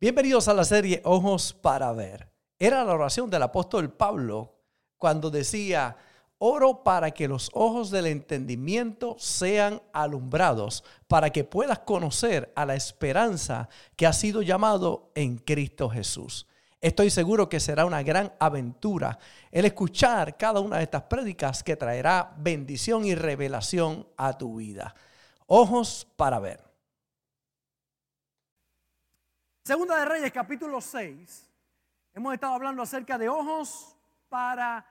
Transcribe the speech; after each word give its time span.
Bienvenidos 0.00 0.48
a 0.48 0.54
la 0.54 0.64
serie 0.64 1.00
Ojos 1.04 1.54
para 1.54 1.92
Ver. 1.92 2.28
Era 2.58 2.82
la 2.82 2.94
oración 2.94 3.30
del 3.30 3.44
apóstol 3.44 3.92
Pablo 3.92 4.56
cuando 4.98 5.30
decía, 5.30 5.96
oro 6.38 6.82
para 6.82 7.12
que 7.12 7.28
los 7.28 7.48
ojos 7.54 7.90
del 7.90 8.06
entendimiento 8.06 9.14
sean 9.20 9.80
alumbrados, 9.92 10.82
para 11.06 11.30
que 11.30 11.44
puedas 11.44 11.78
conocer 11.78 12.52
a 12.56 12.66
la 12.66 12.74
esperanza 12.74 13.68
que 13.94 14.06
ha 14.06 14.12
sido 14.12 14.42
llamado 14.42 15.12
en 15.14 15.38
Cristo 15.38 15.88
Jesús. 15.88 16.48
Estoy 16.80 17.08
seguro 17.08 17.48
que 17.48 17.60
será 17.60 17.86
una 17.86 18.02
gran 18.02 18.32
aventura 18.40 19.18
el 19.52 19.64
escuchar 19.64 20.36
cada 20.36 20.58
una 20.58 20.78
de 20.78 20.82
estas 20.82 21.04
prédicas 21.04 21.62
que 21.62 21.76
traerá 21.76 22.34
bendición 22.36 23.04
y 23.04 23.14
revelación 23.14 24.08
a 24.16 24.36
tu 24.36 24.56
vida. 24.56 24.92
Ojos 25.46 26.06
para 26.16 26.40
ver. 26.40 26.73
Segunda 29.66 29.98
de 29.98 30.04
Reyes, 30.04 30.30
capítulo 30.30 30.78
6. 30.78 31.50
Hemos 32.12 32.34
estado 32.34 32.52
hablando 32.52 32.82
acerca 32.82 33.16
de 33.16 33.30
ojos 33.30 33.96
para 34.28 34.86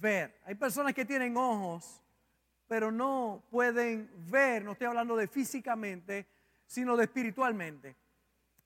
ver. 0.00 0.40
Hay 0.46 0.54
personas 0.54 0.94
que 0.94 1.04
tienen 1.04 1.36
ojos, 1.36 2.00
pero 2.66 2.90
no 2.90 3.44
pueden 3.50 4.10
ver. 4.30 4.64
No 4.64 4.72
estoy 4.72 4.86
hablando 4.86 5.14
de 5.14 5.28
físicamente, 5.28 6.26
sino 6.66 6.96
de 6.96 7.04
espiritualmente. 7.04 7.96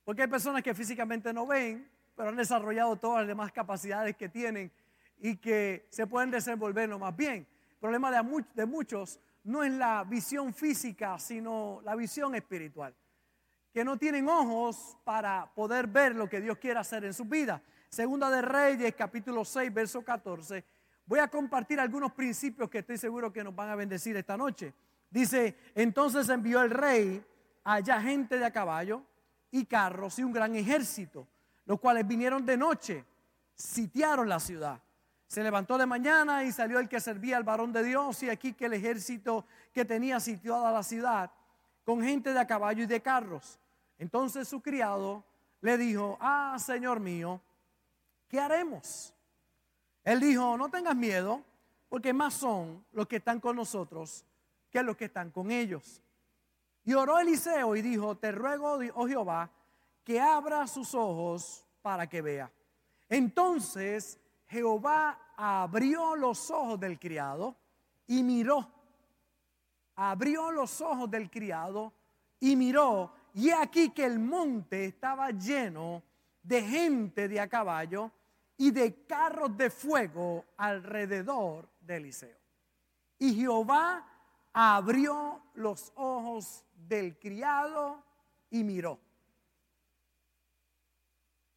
Porque 0.04 0.22
hay 0.22 0.28
personas 0.28 0.62
que 0.62 0.74
físicamente 0.74 1.32
no 1.32 1.44
ven, 1.44 1.90
pero 2.14 2.28
han 2.28 2.36
desarrollado 2.36 2.94
todas 2.94 3.22
las 3.22 3.26
demás 3.26 3.50
capacidades 3.50 4.16
que 4.16 4.28
tienen 4.28 4.70
y 5.18 5.38
que 5.38 5.88
se 5.90 6.06
pueden 6.06 6.30
desenvolver 6.30 6.88
lo 6.88 7.00
más 7.00 7.16
bien. 7.16 7.48
El 7.72 7.78
problema 7.80 8.12
de, 8.12 8.64
muchos 8.64 9.18
no 9.42 9.64
es 9.64 9.72
la 9.72 10.04
visión 10.04 10.54
física, 10.54 11.18
sino 11.18 11.80
la 11.82 11.96
visión 11.96 12.32
espiritual. 12.36 12.94
Que 13.72 13.84
no 13.84 13.96
tienen 13.96 14.28
ojos 14.28 14.96
para 15.04 15.52
poder 15.54 15.86
ver 15.86 16.14
lo 16.14 16.28
que 16.28 16.40
Dios 16.40 16.58
quiere 16.58 16.78
hacer 16.78 17.04
en 17.04 17.14
su 17.14 17.24
vida. 17.24 17.62
Segunda 17.88 18.30
de 18.30 18.42
Reyes, 18.42 18.94
capítulo 18.94 19.44
6, 19.44 19.72
verso 19.72 20.02
14. 20.02 20.64
Voy 21.06 21.18
a 21.18 21.28
compartir 21.28 21.80
algunos 21.80 22.12
principios 22.12 22.68
que 22.70 22.78
estoy 22.78 22.98
seguro 22.98 23.32
que 23.32 23.42
nos 23.42 23.54
van 23.54 23.70
a 23.70 23.74
bendecir 23.74 24.16
esta 24.16 24.36
noche. 24.36 24.74
Dice, 25.10 25.56
entonces 25.74 26.28
envió 26.28 26.62
el 26.62 26.70
rey 26.70 27.24
allá 27.64 28.00
gente 28.00 28.38
de 28.38 28.44
a 28.44 28.52
caballo 28.52 29.02
y 29.50 29.64
carros 29.64 30.18
y 30.18 30.24
un 30.24 30.32
gran 30.32 30.54
ejército 30.54 31.26
los 31.66 31.80
cuales 31.80 32.06
vinieron 32.06 32.44
de 32.44 32.56
noche, 32.56 33.04
sitiaron 33.54 34.28
la 34.28 34.40
ciudad. 34.40 34.80
Se 35.26 35.42
levantó 35.42 35.78
de 35.78 35.86
mañana 35.86 36.44
y 36.44 36.52
salió 36.52 36.78
el 36.78 36.88
que 36.88 37.00
servía 37.00 37.36
al 37.36 37.44
varón 37.44 37.72
de 37.72 37.82
Dios 37.82 38.22
y 38.22 38.28
aquí 38.28 38.52
que 38.52 38.66
el 38.66 38.74
ejército 38.74 39.46
que 39.72 39.84
tenía 39.84 40.20
sitiada 40.20 40.70
la 40.70 40.82
ciudad 40.82 41.30
con 41.84 42.02
gente 42.02 42.32
de 42.32 42.40
a 42.40 42.46
caballo 42.46 42.82
y 42.82 42.86
de 42.86 43.00
carros. 43.00 43.58
Entonces 44.02 44.48
su 44.48 44.60
criado 44.60 45.22
le 45.60 45.78
dijo, 45.78 46.18
ah, 46.20 46.56
Señor 46.58 46.98
mío, 46.98 47.40
¿qué 48.26 48.40
haremos? 48.40 49.14
Él 50.02 50.18
dijo, 50.18 50.58
no 50.58 50.68
tengas 50.68 50.96
miedo, 50.96 51.40
porque 51.88 52.12
más 52.12 52.34
son 52.34 52.84
los 52.90 53.06
que 53.06 53.16
están 53.18 53.38
con 53.38 53.54
nosotros 53.54 54.24
que 54.70 54.82
los 54.82 54.96
que 54.96 55.04
están 55.04 55.30
con 55.30 55.52
ellos. 55.52 56.02
Y 56.82 56.94
oró 56.94 57.20
Eliseo 57.20 57.76
y 57.76 57.82
dijo, 57.82 58.16
te 58.16 58.32
ruego, 58.32 58.80
oh 58.94 59.06
Jehová, 59.06 59.48
que 60.02 60.20
abra 60.20 60.66
sus 60.66 60.96
ojos 60.96 61.64
para 61.80 62.08
que 62.08 62.22
vea. 62.22 62.50
Entonces 63.08 64.18
Jehová 64.48 65.16
abrió 65.36 66.16
los 66.16 66.50
ojos 66.50 66.80
del 66.80 66.98
criado 66.98 67.54
y 68.08 68.24
miró. 68.24 68.68
Abrió 69.94 70.50
los 70.50 70.80
ojos 70.80 71.08
del 71.08 71.30
criado 71.30 71.92
y 72.40 72.56
miró. 72.56 73.21
Y 73.34 73.50
aquí 73.50 73.90
que 73.90 74.04
el 74.04 74.18
monte 74.18 74.84
estaba 74.84 75.30
lleno 75.30 76.02
de 76.42 76.62
gente 76.62 77.28
de 77.28 77.40
a 77.40 77.48
caballo 77.48 78.10
y 78.56 78.70
de 78.70 79.06
carros 79.06 79.56
de 79.56 79.70
fuego 79.70 80.44
alrededor 80.56 81.68
de 81.80 81.96
Eliseo. 81.96 82.38
Y 83.18 83.34
Jehová 83.34 84.06
abrió 84.52 85.42
los 85.54 85.92
ojos 85.94 86.64
del 86.74 87.18
criado 87.18 88.02
y 88.50 88.64
miró 88.64 89.00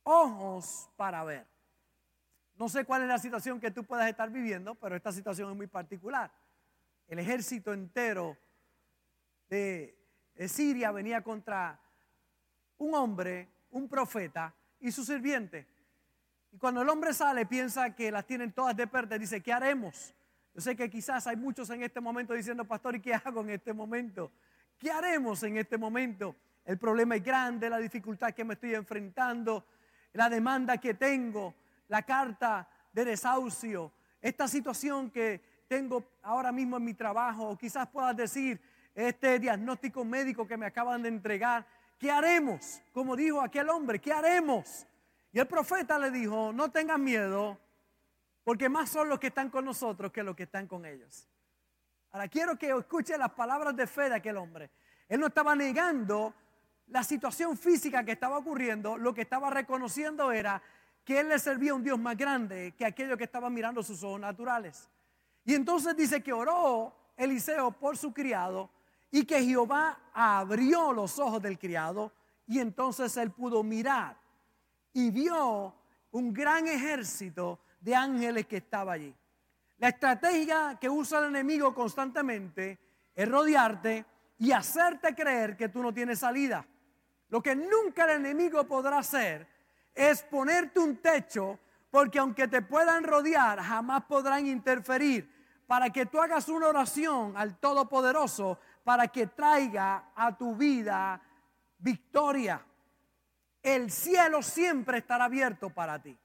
ojos 0.06 0.90
para 0.96 1.24
ver. 1.24 1.46
No 2.56 2.70
sé 2.70 2.86
cuál 2.86 3.02
es 3.02 3.10
la 3.10 3.20
situación 3.20 3.60
que 3.60 3.72
tú 3.72 3.84
puedas 3.84 4.10
estar 4.10 4.30
viviendo, 4.30 4.76
pero 4.76 4.96
esta 4.96 5.12
situación 5.12 5.52
es 5.52 5.58
muy 5.58 5.68
particular. 5.68 6.32
El 7.08 7.20
ejército 7.20 7.74
entero 7.74 8.38
de, 9.50 10.05
Siria 10.48 10.92
venía 10.92 11.22
contra 11.22 11.80
un 12.78 12.94
hombre, 12.94 13.48
un 13.72 13.88
profeta 13.88 14.54
y 14.80 14.92
su 14.92 15.04
sirviente. 15.04 15.68
Y 16.52 16.58
cuando 16.58 16.82
el 16.82 16.90
hombre 16.90 17.14
sale 17.14 17.46
piensa 17.46 17.96
que 17.96 18.12
las 18.12 18.26
tienen 18.26 18.52
todas 18.52 18.76
de 18.76 18.88
perder, 18.88 19.20
dice, 19.20 19.42
¿qué 19.42 19.52
haremos? 19.52 20.14
Yo 20.54 20.62
sé 20.62 20.76
que 20.76 20.90
quizás 20.90 21.28
hay 21.28 21.36
muchos 21.36 21.70
en 21.70 21.84
este 21.84 22.00
momento 22.00 22.34
diciendo, 22.34 22.64
pastor, 22.66 22.96
¿y 22.96 23.02
qué 23.02 23.14
hago 23.14 23.42
en 23.42 23.50
este 23.50 23.74
momento? 23.74 24.32
¿Qué 24.78 24.92
haremos 24.92 25.44
en 25.44 25.58
este 25.58 25.78
momento? 25.78 26.36
El 26.64 26.78
problema 26.78 27.16
es 27.16 27.24
grande, 27.24 27.70
la 27.70 27.78
dificultad 27.78 28.32
que 28.32 28.44
me 28.44 28.54
estoy 28.54 28.74
enfrentando, 28.74 29.66
la 30.14 30.30
demanda 30.30 30.78
que 30.78 30.94
tengo, 30.94 31.56
la 31.90 32.04
carta 32.04 32.68
de 32.92 33.06
desahucio, 33.06 33.92
esta 34.22 34.48
situación 34.48 35.12
que 35.12 35.66
tengo 35.68 36.04
ahora 36.24 36.52
mismo 36.52 36.78
en 36.78 36.86
mi 36.86 36.94
trabajo, 36.94 37.50
o 37.50 37.58
quizás 37.58 37.88
puedas 37.88 38.16
decir, 38.16 38.62
este 38.96 39.40
diagnóstico 39.40 40.06
médico 40.06 40.48
que 40.48 40.58
me 40.58 40.66
acaban 40.66 41.04
de 41.04 41.10
entregar, 41.10 41.68
¿qué 42.00 42.10
haremos? 42.10 42.82
Como 42.94 43.16
dijo 43.16 43.42
aquel 43.42 43.70
hombre, 43.70 44.00
¿qué 44.00 44.14
haremos? 44.14 44.88
Y 45.34 45.40
el 45.40 45.48
profeta 45.48 46.00
le 46.00 46.10
dijo, 46.12 46.54
no 46.54 46.72
tengan 46.72 47.04
miedo, 47.04 47.60
porque 48.46 48.70
más 48.70 48.90
son 48.90 49.10
los 49.10 49.20
que 49.20 49.28
están 49.28 49.50
con 49.50 49.66
nosotros 49.66 50.12
que 50.12 50.24
los 50.24 50.36
que 50.36 50.44
están 50.44 50.66
con 50.66 50.86
ellos. 50.86 51.28
Ahora 52.12 52.30
quiero 52.30 52.58
que 52.58 52.70
escuche 52.70 53.18
las 53.18 53.32
palabras 53.32 53.76
de 53.76 53.86
fe 53.86 54.08
de 54.08 54.16
aquel 54.16 54.38
hombre. 54.38 54.72
Él 55.10 55.20
no 55.20 55.28
estaba 55.28 55.54
negando 55.56 56.34
la 56.88 57.04
situación 57.04 57.58
física 57.58 58.06
que 58.06 58.14
estaba 58.14 58.38
ocurriendo, 58.38 58.98
lo 58.98 59.14
que 59.14 59.22
estaba 59.22 59.50
reconociendo 59.50 60.32
era 60.32 60.62
que 61.04 61.20
él 61.20 61.30
le 61.30 61.38
servía 61.40 61.72
a 61.72 61.76
un 61.76 61.84
Dios 61.84 62.00
más 62.00 62.16
grande 62.16 62.74
que 62.78 62.86
aquello 62.86 63.18
que 63.18 63.26
estaba 63.26 63.50
mirando 63.50 63.84
sus 63.84 64.02
ojos 64.04 64.20
naturales. 64.20 64.90
Y 65.44 65.54
entonces 65.54 65.96
dice 65.98 66.24
que 66.24 66.32
oró 66.32 66.96
Eliseo 67.18 67.72
por 67.72 67.98
su 67.98 68.14
criado 68.14 68.70
y 69.12 69.26
que 69.26 69.44
Jehová 69.44 70.00
abrió 70.14 70.92
los 70.92 71.20
ojos 71.20 71.42
del 71.42 71.58
criado 71.58 72.12
y 72.48 72.60
entonces 72.60 73.16
él 73.18 73.32
pudo 73.32 73.64
mirar 73.64 74.18
y 74.94 75.12
vio 75.12 75.76
un 76.12 76.34
gran 76.34 76.68
ejército 76.68 77.60
de 77.80 77.96
ángeles 77.96 78.46
que 78.46 78.58
estaba 78.58 78.94
allí. 78.94 79.14
La 79.78 79.90
estrategia 79.90 80.78
que 80.80 80.90
usa 80.90 81.20
el 81.20 81.26
enemigo 81.26 81.74
constantemente 81.74 82.80
es 83.14 83.30
rodearte 83.30 84.06
y 84.38 84.52
hacerte 84.52 85.14
creer 85.14 85.58
que 85.58 85.70
tú 85.70 85.82
no 85.82 85.94
tienes 85.94 86.20
salida. 86.20 86.66
Lo 87.30 87.42
que 87.42 87.56
nunca 87.56 88.06
el 88.06 88.22
enemigo 88.22 88.64
podrá 88.66 89.00
hacer 89.00 89.48
es 89.94 90.24
ponerte 90.24 90.80
un 90.80 90.98
techo, 90.98 91.60
porque 91.90 92.20
aunque 92.20 92.48
te 92.48 92.62
puedan 92.62 93.04
rodear, 93.04 93.60
jamás 93.62 94.04
podrán 94.06 94.46
interferir 94.48 95.34
para 95.68 95.90
que 95.90 96.06
tú 96.06 96.22
hagas 96.22 96.48
una 96.50 96.68
oración 96.68 97.36
al 97.36 97.58
Todopoderoso 97.58 98.60
para 98.86 99.10
que 99.10 99.28
traiga 99.28 100.12
a 100.16 100.38
tu 100.38 100.56
vida 100.56 101.22
victoria. 101.80 102.66
El 103.62 103.92
cielo 103.92 104.42
siempre 104.42 105.00
estará 105.00 105.26
abierto 105.26 105.70
para 105.70 106.02
ti. 106.02 106.18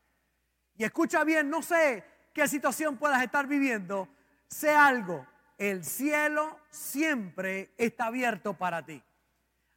Y 0.77 0.85
escucha 0.85 1.25
bien, 1.25 1.51
no 1.51 1.61
sé 1.61 2.05
qué 2.33 2.47
situación 2.47 2.99
puedas 2.99 3.21
estar 3.21 3.49
viviendo, 3.49 4.09
sé 4.47 4.71
algo, 4.71 5.27
el 5.59 5.85
cielo 5.85 6.61
siempre 6.71 7.75
está 7.77 8.07
abierto 8.07 8.55
para 8.55 8.87
ti 8.87 9.03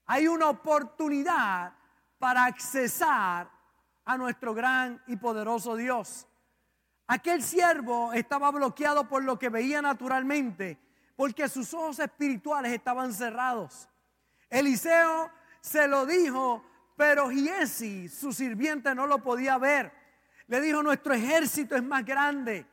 hay 0.05 0.27
una 0.27 0.49
oportunidad 0.49 1.73
para 2.17 2.45
accesar 2.45 3.49
a 4.05 4.17
nuestro 4.17 4.53
gran 4.53 5.01
y 5.07 5.15
poderoso 5.15 5.75
Dios. 5.75 6.27
Aquel 7.07 7.41
siervo 7.41 8.13
estaba 8.13 8.51
bloqueado 8.51 9.07
por 9.07 9.23
lo 9.23 9.37
que 9.37 9.49
veía 9.49 9.81
naturalmente, 9.81 10.77
porque 11.15 11.47
sus 11.47 11.73
ojos 11.73 11.99
espirituales 11.99 12.71
estaban 12.71 13.13
cerrados. 13.13 13.87
Eliseo 14.49 15.29
se 15.61 15.87
lo 15.87 16.05
dijo, 16.05 16.63
pero 16.95 17.29
Giesi, 17.29 18.09
su 18.09 18.33
sirviente, 18.33 18.93
no 18.93 19.07
lo 19.07 19.19
podía 19.19 19.57
ver. 19.57 19.91
Le 20.47 20.61
dijo, 20.61 20.83
nuestro 20.83 21.13
ejército 21.13 21.75
es 21.75 21.83
más 21.83 22.05
grande. 22.05 22.65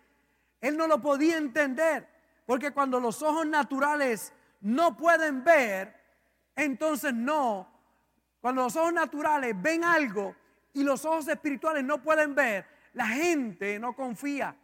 Él 0.61 0.77
no 0.77 0.87
lo 0.87 1.01
podía 1.01 1.39
entender, 1.39 2.07
porque 2.45 2.73
cuando 2.73 3.01
los 3.01 3.23
ojos 3.23 3.47
naturales 3.47 4.33
no 4.61 4.97
pueden 4.97 5.43
ver, 5.43 5.95
entonces 6.55 7.15
no. 7.15 7.69
Cuando 8.41 8.63
los 8.63 8.77
ojos 8.77 8.93
naturales 8.93 9.55
ven 9.61 9.85
algo 9.85 10.35
y 10.73 10.83
los 10.83 11.05
ojos 11.05 11.29
espirituales 11.29 11.85
no 11.85 12.03
pueden 12.03 12.35
ver, 12.35 12.67
la 12.93 13.07
gente 13.07 13.79
no 13.79 13.95
confía. 13.95 14.57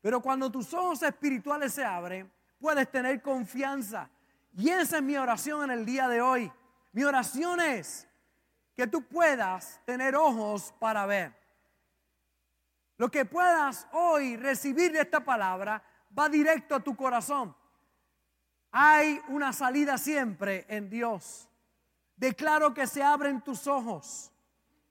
Pero 0.00 0.20
cuando 0.20 0.50
tus 0.50 0.72
ojos 0.74 1.02
espirituales 1.02 1.74
se 1.74 1.84
abren, 1.84 2.30
puedes 2.62 2.88
tener 2.92 3.20
confianza. 3.20 4.08
Y 4.54 4.70
esa 4.70 4.98
es 4.98 5.02
mi 5.02 5.16
oración 5.16 5.64
en 5.64 5.80
el 5.80 5.84
día 5.84 6.08
de 6.08 6.22
hoy. 6.22 6.50
Mi 6.92 7.02
oración 7.02 7.60
es 7.60 8.06
que 8.74 8.86
tú 8.86 9.02
puedas 9.02 9.80
tener 9.84 10.14
ojos 10.14 10.72
para 10.78 11.04
ver. 11.04 11.34
Lo 12.98 13.10
que 13.10 13.24
puedas 13.24 13.88
hoy 13.92 14.36
recibir 14.36 14.92
de 14.92 15.00
esta 15.00 15.24
palabra 15.24 15.82
va 16.16 16.28
directo 16.28 16.76
a 16.76 16.80
tu 16.80 16.94
corazón. 16.94 17.54
Hay 18.70 19.20
una 19.28 19.52
salida 19.52 19.98
siempre 19.98 20.64
en 20.68 20.88
Dios. 20.88 21.48
Declaro 22.14 22.72
que 22.72 22.86
se 22.86 23.02
abren 23.02 23.42
tus 23.42 23.66
ojos. 23.66 24.30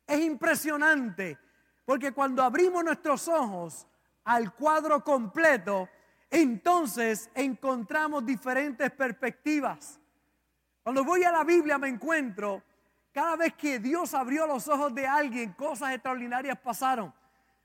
Es 0.06 0.20
impresionante 0.20 1.38
porque 1.86 2.12
cuando 2.12 2.44
abrimos 2.44 2.84
nuestros 2.84 3.30
ojos 3.30 3.88
al 4.26 4.54
cuadro 4.56 5.02
completo, 5.06 5.88
entonces 6.32 7.30
encontramos 7.36 8.26
diferentes 8.26 8.90
perspectivas. 8.92 10.00
Cuando 10.82 11.04
voy 11.04 11.24
a 11.26 11.32
la 11.32 11.44
Biblia 11.44 11.78
me 11.78 11.90
encuentro, 11.90 12.64
cada 13.12 13.36
vez 13.36 13.54
que 13.54 13.78
Dios 13.78 14.14
abrió 14.14 14.48
los 14.48 14.68
ojos 14.70 14.96
de 14.96 15.06
alguien, 15.06 15.52
cosas 15.54 15.92
extraordinarias 15.92 16.58
pasaron. 16.58 17.14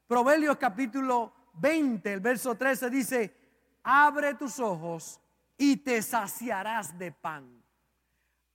Proverbios 0.09 0.57
capítulo 0.57 1.33
20, 1.55 2.13
el 2.13 2.21
verso 2.21 2.57
13 2.57 2.91
dice, 2.91 3.37
abre 3.85 4.35
tus 4.35 4.59
ojos 4.59 5.21
y 5.57 5.77
te 5.77 6.03
saciarás 6.03 6.99
de 6.99 7.13
pan. 7.13 7.63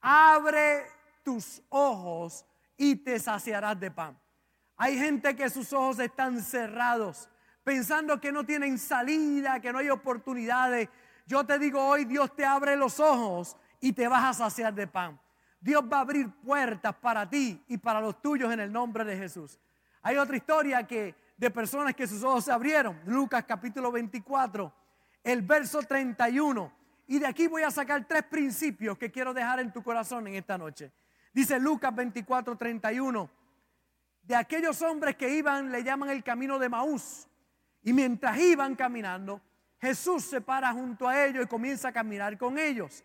Abre 0.01 0.85
tus 1.23 1.61
ojos 1.69 2.45
y 2.75 2.97
te 2.97 3.17
saciarás 3.17 3.79
de 3.79 3.91
pan. 3.91 4.19
Hay 4.75 4.97
gente 4.97 5.35
que 5.35 5.49
sus 5.49 5.71
ojos 5.71 5.99
están 5.99 6.41
cerrados, 6.41 7.29
pensando 7.63 8.19
que 8.19 8.31
no 8.31 8.45
tienen 8.45 8.77
salida, 8.77 9.59
que 9.59 9.71
no 9.71 9.79
hay 9.79 9.89
oportunidades. 9.89 10.89
Yo 11.25 11.45
te 11.45 11.59
digo 11.59 11.83
hoy, 11.85 12.05
Dios 12.05 12.35
te 12.35 12.45
abre 12.45 12.75
los 12.75 12.99
ojos 12.99 13.55
y 13.79 13.93
te 13.93 14.07
vas 14.07 14.23
a 14.23 14.33
saciar 14.33 14.73
de 14.73 14.87
pan. 14.87 15.19
Dios 15.59 15.83
va 15.91 15.97
a 15.97 16.01
abrir 16.01 16.29
puertas 16.29 16.95
para 16.95 17.29
ti 17.29 17.63
y 17.67 17.77
para 17.77 18.01
los 18.01 18.21
tuyos 18.21 18.51
en 18.51 18.59
el 18.59 18.71
nombre 18.71 19.05
de 19.05 19.15
Jesús. 19.15 19.59
Hay 20.01 20.17
otra 20.17 20.35
historia 20.35 20.87
que 20.87 21.15
de 21.37 21.51
personas 21.51 21.95
que 21.95 22.07
sus 22.07 22.23
ojos 22.23 22.45
se 22.45 22.51
abrieron. 22.51 22.99
Lucas 23.05 23.45
capítulo 23.47 23.91
24, 23.91 24.73
el 25.23 25.41
verso 25.43 25.81
31. 25.83 26.71
Y 27.07 27.19
de 27.19 27.27
aquí 27.27 27.47
voy 27.47 27.61
a 27.63 27.71
sacar 27.71 28.07
tres 28.07 28.23
principios 28.23 28.97
que 28.97 29.11
quiero 29.11 29.33
dejar 29.33 29.59
en 29.59 29.71
tu 29.71 29.83
corazón 29.83 30.27
en 30.27 30.35
esta 30.35 30.57
noche. 30.57 30.91
Dice 31.33 31.59
Lucas 31.59 31.93
24, 31.93 32.55
31. 32.55 33.29
De 34.23 34.35
aquellos 34.35 34.81
hombres 34.81 35.15
que 35.15 35.29
iban, 35.29 35.71
le 35.71 35.83
llaman 35.83 36.09
el 36.09 36.23
camino 36.23 36.57
de 36.57 36.69
Maús. 36.69 37.27
Y 37.83 37.93
mientras 37.93 38.37
iban 38.39 38.75
caminando, 38.75 39.41
Jesús 39.79 40.25
se 40.25 40.41
para 40.41 40.71
junto 40.73 41.07
a 41.07 41.25
ellos 41.25 41.45
y 41.45 41.47
comienza 41.47 41.87
a 41.87 41.91
caminar 41.91 42.37
con 42.37 42.57
ellos. 42.57 43.03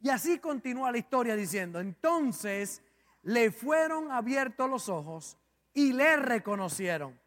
Y 0.00 0.08
así 0.08 0.38
continúa 0.38 0.90
la 0.90 0.98
historia 0.98 1.36
diciendo, 1.36 1.80
entonces 1.80 2.82
le 3.22 3.50
fueron 3.50 4.10
abiertos 4.10 4.68
los 4.68 4.88
ojos 4.88 5.36
y 5.72 5.92
le 5.92 6.16
reconocieron. 6.16 7.18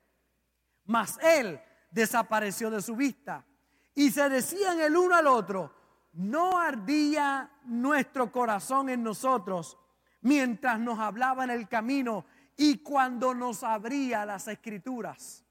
Mas 0.86 1.20
él 1.22 1.60
desapareció 1.92 2.70
de 2.70 2.82
su 2.82 2.96
vista. 2.96 3.46
Y 3.94 4.12
se 4.12 4.30
decían 4.30 4.80
el 4.80 4.96
uno 4.96 5.16
al 5.16 5.28
otro, 5.28 5.74
no 6.14 6.60
ardía 6.60 7.52
nuestro 7.66 8.32
corazón 8.32 8.90
en 8.90 9.04
nosotros 9.04 9.78
mientras 10.22 10.80
nos 10.80 11.00
hablaba 11.00 11.44
en 11.44 11.52
el 11.52 11.68
camino 11.68 12.26
y 12.56 12.80
cuando 12.80 13.34
nos 13.34 13.64
abría 13.64 14.26
las 14.26 14.48
escrituras. 14.48 15.47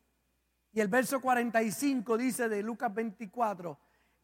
Y 0.76 0.81
el 0.82 0.88
verso 0.88 1.23
45 1.23 2.19
dice 2.19 2.50
de 2.50 2.62
Lucas 2.62 2.93
24, 2.93 3.78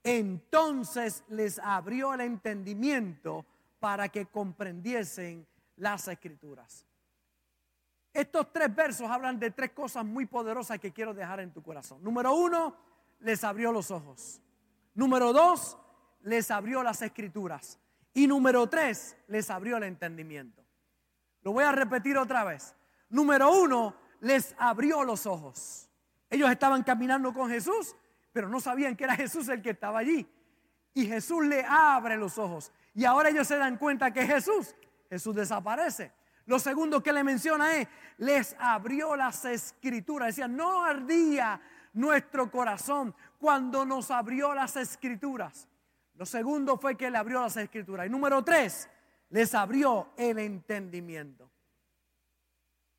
entonces 0.04 1.24
les 1.28 1.58
abrió 1.58 2.12
el 2.12 2.20
entendimiento 2.20 3.46
para 3.80 4.10
que 4.10 4.26
comprendiesen 4.26 5.46
las 5.76 6.08
escrituras. 6.08 6.84
Estos 8.12 8.52
tres 8.52 8.74
versos 8.74 9.10
hablan 9.10 9.38
de 9.38 9.50
tres 9.50 9.70
cosas 9.70 10.04
muy 10.04 10.26
poderosas 10.26 10.78
que 10.78 10.92
quiero 10.92 11.14
dejar 11.14 11.40
en 11.40 11.54
tu 11.54 11.62
corazón. 11.62 12.04
Número 12.04 12.34
uno, 12.34 12.76
les 13.20 13.42
abrió 13.44 13.72
los 13.72 13.90
ojos. 13.90 14.42
Número 14.94 15.32
dos, 15.32 15.78
les 16.20 16.50
abrió 16.50 16.82
las 16.82 17.00
escrituras. 17.00 17.78
Y 18.12 18.26
número 18.26 18.68
tres, 18.68 19.16
les 19.26 19.48
abrió 19.48 19.78
el 19.78 19.84
entendimiento. 19.84 20.62
Lo 21.40 21.52
voy 21.54 21.64
a 21.64 21.72
repetir 21.72 22.18
otra 22.18 22.44
vez. 22.44 22.76
Número 23.08 23.50
uno, 23.50 23.96
les 24.20 24.54
abrió 24.58 25.02
los 25.02 25.24
ojos. 25.24 25.88
Ellos 26.32 26.50
estaban 26.50 26.82
caminando 26.82 27.34
con 27.34 27.50
Jesús, 27.50 27.94
pero 28.32 28.48
no 28.48 28.58
sabían 28.58 28.96
que 28.96 29.04
era 29.04 29.14
Jesús 29.14 29.48
el 29.48 29.60
que 29.60 29.70
estaba 29.70 29.98
allí. 29.98 30.26
Y 30.94 31.06
Jesús 31.06 31.44
le 31.44 31.62
abre 31.62 32.16
los 32.16 32.38
ojos. 32.38 32.72
Y 32.94 33.04
ahora 33.04 33.28
ellos 33.28 33.46
se 33.46 33.58
dan 33.58 33.76
cuenta 33.76 34.14
que 34.14 34.26
Jesús, 34.26 34.74
Jesús 35.10 35.34
desaparece. 35.34 36.10
Lo 36.46 36.58
segundo 36.58 37.02
que 37.02 37.12
le 37.12 37.22
menciona 37.22 37.76
es, 37.76 37.86
les 38.16 38.56
abrió 38.58 39.14
las 39.14 39.44
escrituras. 39.44 40.28
Decía, 40.28 40.48
no 40.48 40.82
ardía 40.82 41.60
nuestro 41.92 42.50
corazón 42.50 43.14
cuando 43.38 43.84
nos 43.84 44.10
abrió 44.10 44.54
las 44.54 44.76
escrituras. 44.76 45.68
Lo 46.14 46.24
segundo 46.24 46.78
fue 46.78 46.96
que 46.96 47.10
le 47.10 47.18
abrió 47.18 47.42
las 47.42 47.58
escrituras. 47.58 48.06
Y 48.06 48.08
número 48.08 48.42
tres, 48.42 48.88
les 49.28 49.54
abrió 49.54 50.14
el 50.16 50.38
entendimiento. 50.38 51.50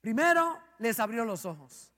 Primero, 0.01 0.59
les 0.77 0.99
abrió 0.99 1.25
los 1.25 1.45
ojos. 1.45 1.92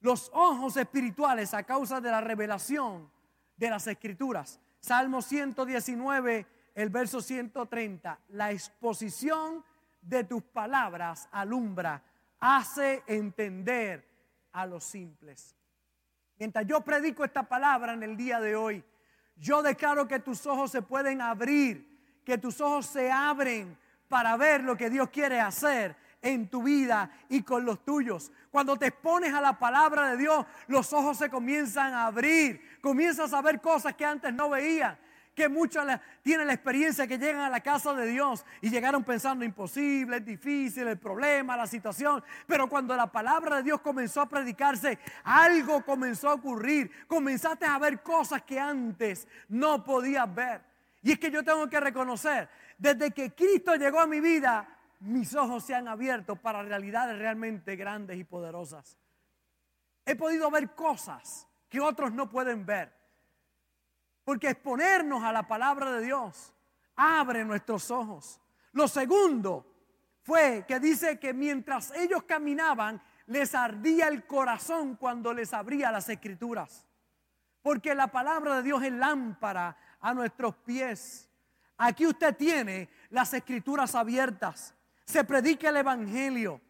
Los 0.00 0.30
ojos 0.32 0.76
espirituales 0.76 1.54
a 1.54 1.64
causa 1.64 2.00
de 2.00 2.10
la 2.10 2.20
revelación 2.20 3.10
de 3.56 3.70
las 3.70 3.86
escrituras. 3.86 4.60
Salmo 4.80 5.20
119, 5.20 6.46
el 6.74 6.90
verso 6.90 7.20
130. 7.20 8.20
La 8.28 8.52
exposición 8.52 9.64
de 10.00 10.24
tus 10.24 10.42
palabras 10.42 11.28
alumbra, 11.32 12.02
hace 12.38 13.02
entender 13.06 14.08
a 14.52 14.66
los 14.66 14.84
simples. 14.84 15.56
Mientras 16.38 16.64
yo 16.66 16.80
predico 16.82 17.24
esta 17.24 17.42
palabra 17.42 17.92
en 17.92 18.02
el 18.04 18.16
día 18.16 18.38
de 18.40 18.54
hoy, 18.54 18.84
yo 19.36 19.62
declaro 19.62 20.06
que 20.06 20.20
tus 20.20 20.46
ojos 20.46 20.70
se 20.70 20.82
pueden 20.82 21.20
abrir, 21.20 22.20
que 22.24 22.38
tus 22.38 22.60
ojos 22.60 22.86
se 22.86 23.10
abren 23.10 23.76
para 24.08 24.36
ver 24.36 24.62
lo 24.62 24.76
que 24.76 24.88
Dios 24.88 25.10
quiere 25.10 25.40
hacer 25.40 25.96
en 26.22 26.48
tu 26.48 26.62
vida 26.62 27.10
y 27.28 27.42
con 27.42 27.64
los 27.64 27.84
tuyos. 27.84 28.32
Cuando 28.50 28.76
te 28.76 28.86
expones 28.86 29.32
a 29.34 29.40
la 29.40 29.58
palabra 29.58 30.10
de 30.10 30.16
Dios, 30.16 30.46
los 30.66 30.92
ojos 30.92 31.18
se 31.18 31.30
comienzan 31.30 31.92
a 31.94 32.06
abrir, 32.06 32.60
comienzas 32.80 33.32
a 33.32 33.42
ver 33.42 33.60
cosas 33.60 33.94
que 33.94 34.04
antes 34.04 34.32
no 34.32 34.50
veías 34.50 34.96
que 35.38 35.48
muchos 35.48 35.86
tienen 36.22 36.48
la 36.48 36.52
experiencia 36.54 37.06
que 37.06 37.16
llegan 37.16 37.42
a 37.42 37.48
la 37.48 37.60
casa 37.60 37.94
de 37.94 38.06
Dios 38.06 38.44
y 38.60 38.70
llegaron 38.70 39.04
pensando 39.04 39.44
imposible, 39.44 40.16
es 40.16 40.24
difícil, 40.24 40.88
el 40.88 40.98
problema, 40.98 41.56
la 41.56 41.68
situación. 41.68 42.24
Pero 42.44 42.68
cuando 42.68 42.96
la 42.96 43.06
palabra 43.06 43.58
de 43.58 43.62
Dios 43.62 43.80
comenzó 43.80 44.20
a 44.20 44.28
predicarse, 44.28 44.98
algo 45.22 45.84
comenzó 45.84 46.30
a 46.30 46.34
ocurrir. 46.34 46.90
Comenzaste 47.06 47.66
a 47.66 47.78
ver 47.78 48.02
cosas 48.02 48.42
que 48.42 48.58
antes 48.58 49.28
no 49.48 49.84
podías 49.84 50.34
ver. 50.34 50.60
Y 51.02 51.12
es 51.12 51.20
que 51.20 51.30
yo 51.30 51.44
tengo 51.44 51.68
que 51.68 51.78
reconocer, 51.78 52.48
desde 52.76 53.12
que 53.12 53.32
Cristo 53.32 53.76
llegó 53.76 54.00
a 54.00 54.08
mi 54.08 54.20
vida, 54.20 54.66
mis 55.00 55.34
ojos 55.34 55.64
se 55.64 55.74
han 55.74 55.88
abierto 55.88 56.36
para 56.36 56.62
realidades 56.62 57.18
realmente 57.18 57.76
grandes 57.76 58.18
y 58.18 58.24
poderosas. 58.24 58.98
He 60.04 60.16
podido 60.16 60.50
ver 60.50 60.74
cosas 60.74 61.46
que 61.68 61.80
otros 61.80 62.12
no 62.12 62.28
pueden 62.28 62.64
ver. 62.64 62.92
Porque 64.24 64.50
exponernos 64.50 65.22
a 65.22 65.32
la 65.32 65.46
palabra 65.46 65.92
de 65.92 66.02
Dios 66.04 66.52
abre 66.96 67.44
nuestros 67.44 67.90
ojos. 67.90 68.40
Lo 68.72 68.88
segundo 68.88 69.66
fue 70.22 70.64
que 70.66 70.80
dice 70.80 71.18
que 71.18 71.32
mientras 71.32 71.92
ellos 71.92 72.24
caminaban, 72.24 73.00
les 73.26 73.54
ardía 73.54 74.08
el 74.08 74.26
corazón 74.26 74.96
cuando 74.96 75.32
les 75.32 75.52
abría 75.52 75.92
las 75.92 76.08
escrituras. 76.08 76.86
Porque 77.62 77.94
la 77.94 78.08
palabra 78.08 78.56
de 78.56 78.62
Dios 78.62 78.82
es 78.82 78.92
lámpara 78.92 79.76
a 80.00 80.14
nuestros 80.14 80.56
pies. 80.56 81.28
Aquí 81.76 82.06
usted 82.06 82.36
tiene 82.36 82.88
las 83.10 83.32
escrituras 83.34 83.94
abiertas. 83.94 84.74
Se 85.08 85.24
predica 85.24 85.70
el 85.70 85.78
evangelio. 85.78 86.60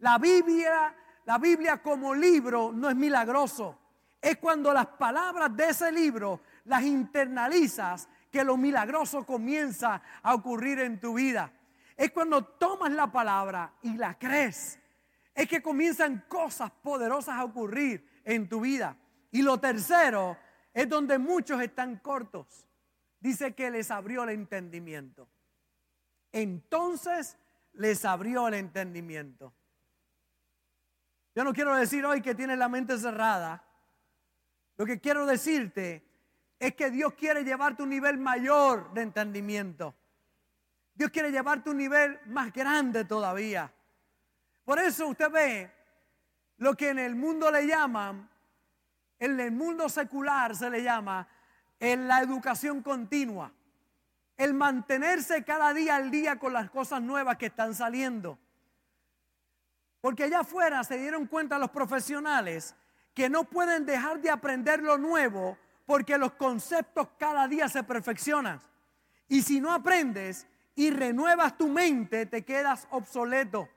La 0.00 0.18
Biblia, 0.18 0.94
la 1.24 1.38
Biblia 1.38 1.82
como 1.82 2.14
libro 2.14 2.70
no 2.70 2.90
es 2.90 2.94
milagroso. 2.94 3.78
Es 4.20 4.36
cuando 4.36 4.74
las 4.74 4.88
palabras 4.88 5.56
de 5.56 5.70
ese 5.70 5.90
libro 5.90 6.42
las 6.66 6.82
internalizas, 6.82 8.06
que 8.30 8.44
lo 8.44 8.58
milagroso 8.58 9.24
comienza 9.24 10.02
a 10.22 10.34
ocurrir 10.34 10.80
en 10.80 11.00
tu 11.00 11.14
vida. 11.14 11.50
Es 11.96 12.10
cuando 12.10 12.44
tomas 12.44 12.92
la 12.92 13.10
palabra 13.10 13.72
y 13.80 13.96
la 13.96 14.18
crees. 14.18 14.78
Es 15.34 15.48
que 15.48 15.62
comienzan 15.62 16.26
cosas 16.28 16.70
poderosas 16.70 17.36
a 17.36 17.44
ocurrir 17.44 18.06
en 18.22 18.50
tu 18.50 18.60
vida. 18.60 18.98
Y 19.30 19.40
lo 19.40 19.58
tercero 19.58 20.36
es 20.74 20.86
donde 20.90 21.16
muchos 21.16 21.58
están 21.62 21.96
cortos. 22.00 22.66
Dice 23.18 23.54
que 23.54 23.70
les 23.70 23.90
abrió 23.90 24.24
el 24.24 24.30
entendimiento. 24.30 25.26
Entonces 26.32 27.38
les 27.78 28.04
abrió 28.04 28.48
el 28.48 28.54
entendimiento. 28.54 29.54
Yo 31.34 31.44
no 31.44 31.52
quiero 31.52 31.74
decir 31.76 32.04
hoy 32.04 32.20
que 32.20 32.34
tienes 32.34 32.58
la 32.58 32.68
mente 32.68 32.98
cerrada. 32.98 33.64
Lo 34.76 34.84
que 34.84 35.00
quiero 35.00 35.26
decirte 35.26 36.04
es 36.58 36.74
que 36.74 36.90
Dios 36.90 37.14
quiere 37.14 37.44
llevarte 37.44 37.84
un 37.84 37.90
nivel 37.90 38.18
mayor 38.18 38.92
de 38.92 39.02
entendimiento. 39.02 39.94
Dios 40.92 41.10
quiere 41.10 41.30
llevarte 41.30 41.70
un 41.70 41.76
nivel 41.76 42.18
más 42.26 42.52
grande 42.52 43.04
todavía. 43.04 43.72
Por 44.64 44.80
eso 44.80 45.06
usted 45.06 45.30
ve 45.30 45.72
lo 46.56 46.74
que 46.74 46.88
en 46.88 46.98
el 46.98 47.14
mundo 47.14 47.48
le 47.52 47.64
llaman, 47.64 48.28
en 49.20 49.38
el 49.38 49.52
mundo 49.52 49.88
secular 49.88 50.56
se 50.56 50.68
le 50.68 50.82
llama, 50.82 51.28
en 51.78 52.08
la 52.08 52.20
educación 52.22 52.82
continua. 52.82 53.52
El 54.38 54.54
mantenerse 54.54 55.44
cada 55.44 55.74
día 55.74 55.96
al 55.96 56.10
día 56.10 56.38
con 56.38 56.54
las 56.54 56.70
cosas 56.70 57.02
nuevas 57.02 57.36
que 57.36 57.46
están 57.46 57.74
saliendo. 57.74 58.38
Porque 60.00 60.24
allá 60.24 60.40
afuera 60.40 60.82
se 60.84 60.96
dieron 60.96 61.26
cuenta 61.26 61.58
los 61.58 61.70
profesionales 61.70 62.74
que 63.12 63.28
no 63.28 63.44
pueden 63.44 63.84
dejar 63.84 64.20
de 64.20 64.30
aprender 64.30 64.80
lo 64.80 64.96
nuevo 64.96 65.58
porque 65.86 66.16
los 66.16 66.32
conceptos 66.34 67.08
cada 67.18 67.48
día 67.48 67.68
se 67.68 67.82
perfeccionan. 67.82 68.60
Y 69.26 69.42
si 69.42 69.60
no 69.60 69.72
aprendes 69.72 70.46
y 70.76 70.90
renuevas 70.90 71.58
tu 71.58 71.68
mente, 71.68 72.26
te 72.26 72.44
quedas 72.44 72.86
obsoleto. 72.90 73.68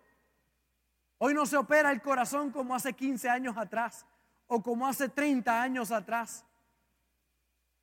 Hoy 1.17 1.33
no 1.33 1.47
se 1.47 1.57
opera 1.57 1.91
el 1.91 2.01
corazón 2.01 2.51
como 2.51 2.75
hace 2.75 2.93
15 2.93 3.29
años 3.29 3.57
atrás 3.57 4.05
o 4.45 4.61
como 4.61 4.87
hace 4.87 5.09
30 5.09 5.59
años 5.59 5.91
atrás. 5.91 6.45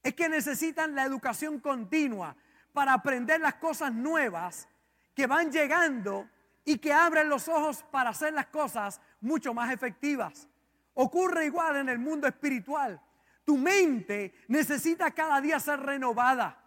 Es 0.03 0.15
que 0.15 0.29
necesitan 0.29 0.95
la 0.95 1.05
educación 1.05 1.59
continua 1.59 2.37
para 2.73 2.93
aprender 2.93 3.41
las 3.41 3.55
cosas 3.55 3.93
nuevas 3.93 4.69
que 5.15 5.27
van 5.27 5.51
llegando 5.51 6.29
y 6.65 6.79
que 6.79 6.93
abren 6.93 7.29
los 7.29 7.49
ojos 7.49 7.83
para 7.91 8.11
hacer 8.11 8.33
las 8.35 8.47
cosas 8.47 9.01
mucho 9.21 9.55
más 9.55 9.73
efectivas. 9.73 10.47
Ocurre 10.95 11.47
igual 11.47 11.77
en 11.77 11.89
el 11.89 11.99
mundo 11.99 12.27
espiritual. 12.27 13.01
Tu 13.45 13.57
mente 13.57 14.35
necesita 14.49 15.11
cada 15.13 15.41
día 15.41 15.59
ser 15.59 15.81
renovada. 15.81 16.63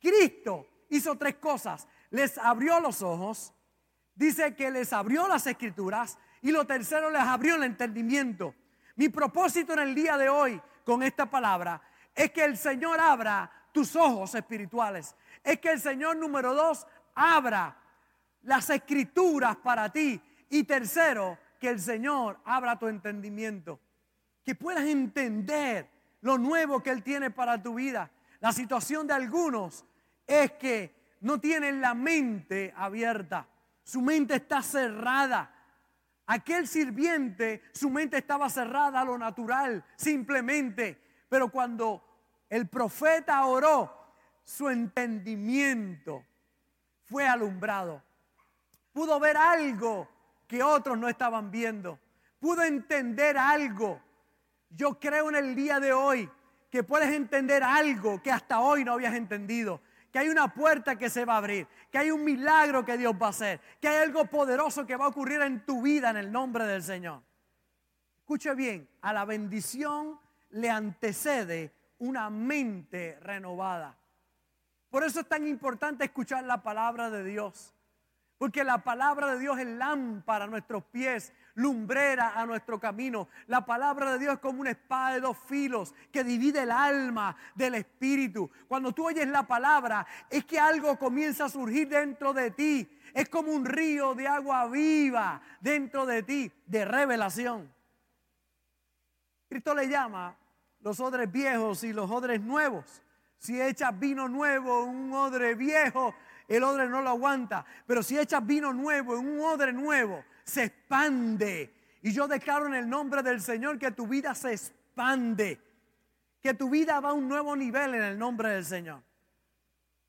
Cristo 0.00 0.66
hizo 0.88 1.16
tres 1.16 1.36
cosas. 1.36 1.86
Les 2.10 2.38
abrió 2.38 2.80
los 2.80 3.02
ojos, 3.02 3.52
dice 4.14 4.54
que 4.54 4.70
les 4.70 4.92
abrió 4.92 5.28
las 5.28 5.46
escrituras 5.46 6.18
y 6.40 6.50
lo 6.50 6.66
tercero 6.66 7.10
les 7.10 7.20
abrió 7.20 7.56
el 7.56 7.64
entendimiento. 7.64 8.54
Mi 8.96 9.08
propósito 9.08 9.74
en 9.74 9.80
el 9.80 9.94
día 9.94 10.16
de 10.16 10.28
hoy 10.28 10.60
con 10.84 11.02
esta 11.02 11.26
palabra 11.26 11.82
es 12.14 12.32
que 12.32 12.44
el 12.44 12.56
Señor 12.56 12.98
abra 12.98 13.50
tus 13.72 13.96
ojos 13.96 14.34
espirituales. 14.34 15.14
Es 15.42 15.58
que 15.60 15.72
el 15.72 15.80
Señor 15.80 16.16
número 16.16 16.54
dos 16.54 16.86
abra 17.14 17.76
las 18.42 18.70
escrituras 18.70 19.56
para 19.56 19.90
ti. 19.90 20.20
Y 20.50 20.64
tercero, 20.64 21.38
que 21.58 21.68
el 21.68 21.80
Señor 21.80 22.38
abra 22.44 22.78
tu 22.78 22.88
entendimiento. 22.88 23.80
Que 24.44 24.54
puedas 24.54 24.84
entender 24.84 25.88
lo 26.20 26.38
nuevo 26.38 26.82
que 26.82 26.90
Él 26.90 27.02
tiene 27.02 27.30
para 27.30 27.62
tu 27.62 27.74
vida. 27.74 28.10
La 28.40 28.52
situación 28.52 29.06
de 29.06 29.14
algunos 29.14 29.84
es 30.26 30.52
que 30.52 31.16
no 31.20 31.40
tienen 31.40 31.80
la 31.80 31.94
mente 31.94 32.72
abierta. 32.76 33.46
Su 33.82 34.00
mente 34.00 34.36
está 34.36 34.62
cerrada. 34.62 35.54
Aquel 36.26 36.68
sirviente, 36.68 37.62
su 37.72 37.90
mente 37.90 38.18
estaba 38.18 38.50
cerrada 38.50 39.00
a 39.00 39.04
lo 39.04 39.16
natural, 39.16 39.82
simplemente. 39.96 41.00
Pero 41.28 41.50
cuando 41.50 42.07
el 42.48 42.68
profeta 42.68 43.44
oró, 43.46 43.92
su 44.44 44.68
entendimiento 44.68 46.24
fue 47.04 47.26
alumbrado. 47.26 48.02
Pudo 48.92 49.20
ver 49.20 49.36
algo 49.36 50.08
que 50.46 50.62
otros 50.62 50.98
no 50.98 51.08
estaban 51.08 51.50
viendo. 51.50 51.98
Pudo 52.40 52.62
entender 52.62 53.36
algo. 53.36 54.00
Yo 54.70 54.98
creo 54.98 55.28
en 55.28 55.36
el 55.36 55.54
día 55.54 55.80
de 55.80 55.92
hoy 55.92 56.30
que 56.70 56.82
puedes 56.82 57.10
entender 57.12 57.62
algo 57.62 58.22
que 58.22 58.30
hasta 58.30 58.60
hoy 58.60 58.84
no 58.84 58.92
habías 58.92 59.14
entendido 59.14 59.80
que 60.12 60.18
hay 60.18 60.28
una 60.28 60.52
puerta 60.52 60.96
que 60.96 61.10
se 61.10 61.24
va 61.24 61.34
a 61.34 61.38
abrir, 61.38 61.66
que 61.90 61.98
hay 61.98 62.10
un 62.10 62.24
milagro 62.24 62.84
que 62.84 62.96
Dios 62.96 63.14
va 63.20 63.26
a 63.26 63.30
hacer, 63.30 63.60
que 63.80 63.88
hay 63.88 63.96
algo 63.96 64.24
poderoso 64.24 64.86
que 64.86 64.96
va 64.96 65.04
a 65.04 65.08
ocurrir 65.08 65.40
en 65.42 65.64
tu 65.64 65.82
vida 65.82 66.10
en 66.10 66.16
el 66.16 66.32
nombre 66.32 66.64
del 66.64 66.82
Señor. 66.82 67.22
Escuche 68.18 68.54
bien, 68.54 68.88
a 69.02 69.12
la 69.12 69.24
bendición 69.24 70.18
le 70.50 70.70
antecede 70.70 71.72
una 71.98 72.30
mente 72.30 73.18
renovada. 73.20 73.96
Por 74.90 75.04
eso 75.04 75.20
es 75.20 75.28
tan 75.28 75.46
importante 75.46 76.04
escuchar 76.04 76.44
la 76.44 76.62
palabra 76.62 77.10
de 77.10 77.24
Dios. 77.24 77.74
Porque 78.38 78.62
la 78.62 78.84
palabra 78.84 79.32
de 79.32 79.40
Dios 79.40 79.58
es 79.58 79.66
lámpara 79.66 80.44
a 80.44 80.48
nuestros 80.48 80.84
pies, 80.84 81.32
lumbrera 81.54 82.40
a 82.40 82.46
nuestro 82.46 82.78
camino. 82.78 83.28
La 83.48 83.66
palabra 83.66 84.12
de 84.12 84.20
Dios 84.20 84.34
es 84.34 84.38
como 84.38 84.60
una 84.60 84.70
espada 84.70 85.14
de 85.14 85.20
dos 85.20 85.36
filos 85.36 85.92
que 86.12 86.22
divide 86.22 86.62
el 86.62 86.70
alma 86.70 87.36
del 87.56 87.74
espíritu. 87.74 88.48
Cuando 88.68 88.92
tú 88.92 89.08
oyes 89.08 89.26
la 89.26 89.42
palabra, 89.42 90.06
es 90.30 90.44
que 90.44 90.58
algo 90.58 90.96
comienza 90.96 91.46
a 91.46 91.48
surgir 91.48 91.88
dentro 91.88 92.32
de 92.32 92.52
ti. 92.52 92.88
Es 93.12 93.28
como 93.28 93.50
un 93.50 93.64
río 93.64 94.14
de 94.14 94.28
agua 94.28 94.68
viva 94.68 95.42
dentro 95.60 96.06
de 96.06 96.22
ti, 96.22 96.52
de 96.64 96.84
revelación. 96.84 97.74
Cristo 99.48 99.74
le 99.74 99.88
llama 99.88 100.36
los 100.80 101.00
odres 101.00 101.30
viejos 101.30 101.84
y 101.84 101.92
los 101.92 102.10
odres 102.10 102.40
nuevos. 102.40 103.02
Si 103.38 103.60
echas 103.60 103.98
vino 103.98 104.28
nuevo, 104.28 104.84
un 104.84 105.12
odre 105.12 105.54
viejo, 105.54 106.14
el 106.46 106.62
odre 106.64 106.88
no 106.88 107.02
lo 107.02 107.10
aguanta. 107.10 107.64
Pero 107.86 108.02
si 108.02 108.18
echas 108.18 108.44
vino 108.44 108.72
nuevo 108.72 109.16
en 109.16 109.26
un 109.26 109.40
odre 109.40 109.72
nuevo, 109.72 110.24
se 110.44 110.64
expande. 110.64 111.74
Y 112.02 112.12
yo 112.12 112.26
declaro 112.26 112.66
en 112.66 112.74
el 112.74 112.88
nombre 112.88 113.22
del 113.22 113.40
Señor 113.40 113.78
que 113.78 113.90
tu 113.90 114.06
vida 114.06 114.34
se 114.34 114.52
expande. 114.52 115.60
Que 116.40 116.54
tu 116.54 116.70
vida 116.70 117.00
va 117.00 117.10
a 117.10 117.14
un 117.14 117.28
nuevo 117.28 117.54
nivel 117.54 117.94
en 117.94 118.02
el 118.02 118.18
nombre 118.18 118.50
del 118.50 118.64
Señor. 118.64 119.02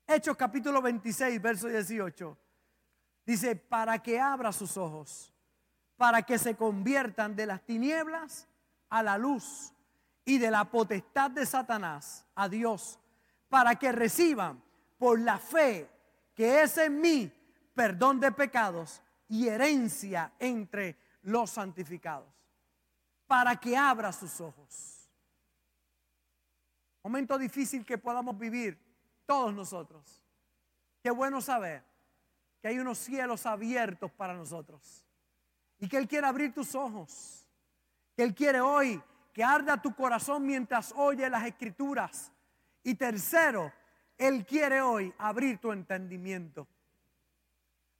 Hechos 0.06 0.36
capítulo 0.36 0.82
26, 0.82 1.40
verso 1.40 1.68
18. 1.68 2.38
Dice, 3.26 3.54
para 3.54 3.98
que 4.00 4.18
abra 4.18 4.50
sus 4.52 4.76
ojos, 4.76 5.32
para 5.96 6.22
que 6.22 6.38
se 6.38 6.56
conviertan 6.56 7.36
de 7.36 7.46
las 7.46 7.64
tinieblas 7.64 8.48
a 8.88 9.02
la 9.02 9.18
luz 9.18 9.72
y 10.24 10.38
de 10.38 10.50
la 10.50 10.64
potestad 10.64 11.30
de 11.30 11.46
Satanás 11.46 12.26
a 12.34 12.48
Dios, 12.48 12.98
para 13.48 13.76
que 13.76 13.92
reciban 13.92 14.62
por 14.98 15.18
la 15.18 15.38
fe 15.38 15.88
que 16.34 16.62
es 16.62 16.78
en 16.78 17.00
mí 17.00 17.32
perdón 17.74 18.20
de 18.20 18.32
pecados 18.32 19.02
y 19.28 19.48
herencia 19.48 20.32
entre 20.38 20.96
los 21.22 21.50
santificados, 21.50 22.28
para 23.26 23.56
que 23.56 23.76
abra 23.76 24.12
sus 24.12 24.40
ojos. 24.40 25.08
Momento 27.02 27.38
difícil 27.38 27.84
que 27.84 27.98
podamos 27.98 28.38
vivir 28.38 28.78
todos 29.24 29.54
nosotros. 29.54 30.22
Qué 31.02 31.10
bueno 31.10 31.40
saber 31.40 31.82
que 32.60 32.68
hay 32.68 32.78
unos 32.78 32.98
cielos 32.98 33.46
abiertos 33.46 34.10
para 34.10 34.34
nosotros 34.34 35.06
y 35.78 35.88
que 35.88 35.96
Él 35.96 36.06
quiere 36.06 36.26
abrir 36.26 36.52
tus 36.52 36.74
ojos, 36.74 37.46
que 38.14 38.22
Él 38.22 38.34
quiere 38.34 38.60
hoy 38.60 39.02
que 39.32 39.44
arda 39.44 39.80
tu 39.80 39.94
corazón 39.94 40.46
mientras 40.46 40.92
oye 40.96 41.28
las 41.30 41.46
escrituras. 41.46 42.32
Y 42.82 42.94
tercero, 42.94 43.72
él 44.18 44.44
quiere 44.44 44.80
hoy 44.80 45.12
abrir 45.18 45.58
tu 45.58 45.72
entendimiento. 45.72 46.66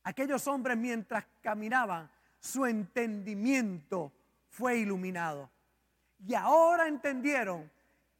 Aquellos 0.02 0.46
hombres 0.46 0.76
mientras 0.76 1.24
caminaban, 1.42 2.10
su 2.38 2.66
entendimiento 2.66 4.12
fue 4.48 4.78
iluminado. 4.78 5.50
Y 6.26 6.34
ahora 6.34 6.88
entendieron 6.88 7.70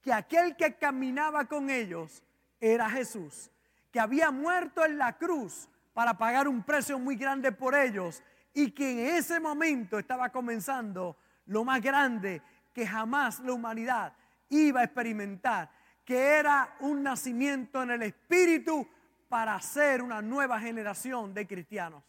que 0.00 0.12
aquel 0.12 0.56
que 0.56 0.74
caminaba 0.74 1.46
con 1.46 1.70
ellos 1.70 2.22
era 2.60 2.88
Jesús, 2.88 3.50
que 3.90 4.00
había 4.00 4.30
muerto 4.30 4.84
en 4.84 4.98
la 4.98 5.16
cruz 5.16 5.68
para 5.92 6.16
pagar 6.16 6.48
un 6.48 6.62
precio 6.62 6.98
muy 6.98 7.16
grande 7.16 7.52
por 7.52 7.74
ellos 7.74 8.22
y 8.54 8.70
que 8.70 8.90
en 8.90 9.16
ese 9.16 9.40
momento 9.40 9.98
estaba 9.98 10.30
comenzando 10.30 11.16
lo 11.46 11.64
más 11.64 11.80
grande 11.82 12.42
que 12.72 12.86
jamás 12.86 13.40
la 13.40 13.52
humanidad 13.52 14.14
iba 14.48 14.80
a 14.80 14.84
experimentar 14.84 15.70
que 16.04 16.18
era 16.18 16.76
un 16.80 17.02
nacimiento 17.02 17.82
en 17.82 17.92
el 17.92 18.02
Espíritu 18.02 18.86
para 19.28 19.60
ser 19.60 20.02
una 20.02 20.20
nueva 20.20 20.58
generación 20.58 21.32
de 21.32 21.46
cristianos. 21.46 22.02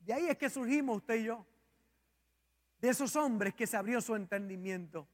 De 0.00 0.12
ahí 0.12 0.28
es 0.28 0.36
que 0.36 0.50
surgimos 0.50 0.96
usted 0.98 1.16
y 1.16 1.24
yo. 1.24 1.46
De 2.78 2.88
esos 2.88 3.14
hombres 3.16 3.54
que 3.54 3.66
se 3.66 3.76
abrió 3.76 4.00
su 4.00 4.14
entendimiento. 4.14 5.08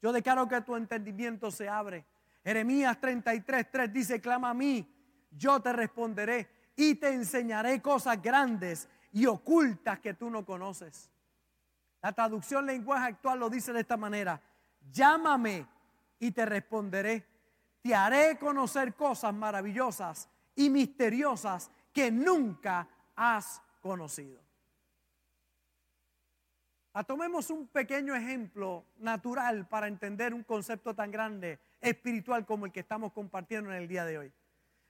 Yo 0.00 0.12
declaro 0.12 0.48
que 0.48 0.60
tu 0.60 0.76
entendimiento 0.76 1.50
se 1.50 1.68
abre. 1.68 2.04
Jeremías 2.44 3.00
33, 3.00 3.70
3 3.70 3.92
dice, 3.92 4.20
clama 4.20 4.50
a 4.50 4.54
mí, 4.54 4.86
yo 5.30 5.60
te 5.60 5.72
responderé 5.72 6.48
y 6.76 6.96
te 6.96 7.08
enseñaré 7.08 7.80
cosas 7.80 8.20
grandes 8.20 8.88
y 9.12 9.26
ocultas 9.26 10.00
que 10.00 10.14
tú 10.14 10.28
no 10.28 10.44
conoces. 10.44 11.11
La 12.02 12.12
traducción 12.12 12.66
lenguaje 12.66 13.06
actual 13.06 13.38
lo 13.38 13.48
dice 13.48 13.72
de 13.72 13.80
esta 13.80 13.96
manera, 13.96 14.40
llámame 14.90 15.66
y 16.18 16.32
te 16.32 16.44
responderé 16.44 17.32
te 17.82 17.94
haré 17.94 18.38
conocer 18.38 18.94
cosas 18.94 19.34
maravillosas 19.34 20.28
y 20.54 20.70
misteriosas 20.70 21.70
que 21.92 22.10
nunca 22.10 22.88
has 23.16 23.60
conocido. 23.80 24.40
A 26.94 27.02
tomemos 27.04 27.50
un 27.50 27.66
pequeño 27.66 28.14
ejemplo 28.14 28.84
natural 28.98 29.66
para 29.66 29.88
entender 29.88 30.32
un 30.32 30.44
concepto 30.44 30.94
tan 30.94 31.10
grande 31.10 31.58
espiritual 31.80 32.46
como 32.46 32.66
el 32.66 32.72
que 32.72 32.80
estamos 32.80 33.12
compartiendo 33.12 33.70
en 33.70 33.76
el 33.78 33.88
día 33.88 34.04
de 34.04 34.18
hoy. 34.18 34.32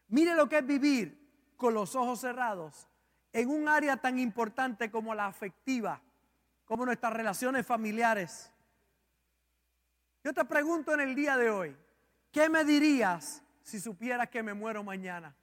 Mire 0.08 0.34
lo 0.34 0.48
que 0.48 0.58
es 0.58 0.66
vivir 0.66 1.54
con 1.56 1.74
los 1.74 1.94
ojos 1.94 2.20
cerrados 2.20 2.88
en 3.32 3.48
un 3.48 3.68
área 3.68 3.96
tan 3.96 4.18
importante 4.18 4.90
como 4.90 5.14
la 5.14 5.26
afectiva, 5.26 6.02
como 6.64 6.86
nuestras 6.86 7.12
relaciones 7.12 7.66
familiares. 7.66 8.50
Yo 10.24 10.32
te 10.32 10.44
pregunto 10.44 10.94
en 10.94 11.00
el 11.00 11.14
día 11.14 11.36
de 11.36 11.50
hoy, 11.50 11.76
¿qué 12.30 12.48
me 12.48 12.64
dirías 12.64 13.42
si 13.62 13.80
supieras 13.80 14.28
que 14.28 14.42
me 14.42 14.54
muero 14.54 14.82
mañana? 14.84 15.34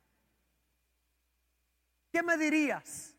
¿Qué 2.11 2.23
me 2.23 2.37
dirías 2.37 3.15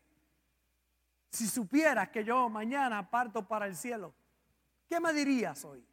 si 1.29 1.47
supieras 1.47 2.09
que 2.09 2.23
yo 2.23 2.49
mañana 2.49 3.09
parto 3.09 3.47
para 3.47 3.67
el 3.67 3.75
cielo? 3.75 4.13
¿Qué 4.89 4.99
me 4.99 5.13
dirías 5.13 5.63
hoy? 5.63 5.85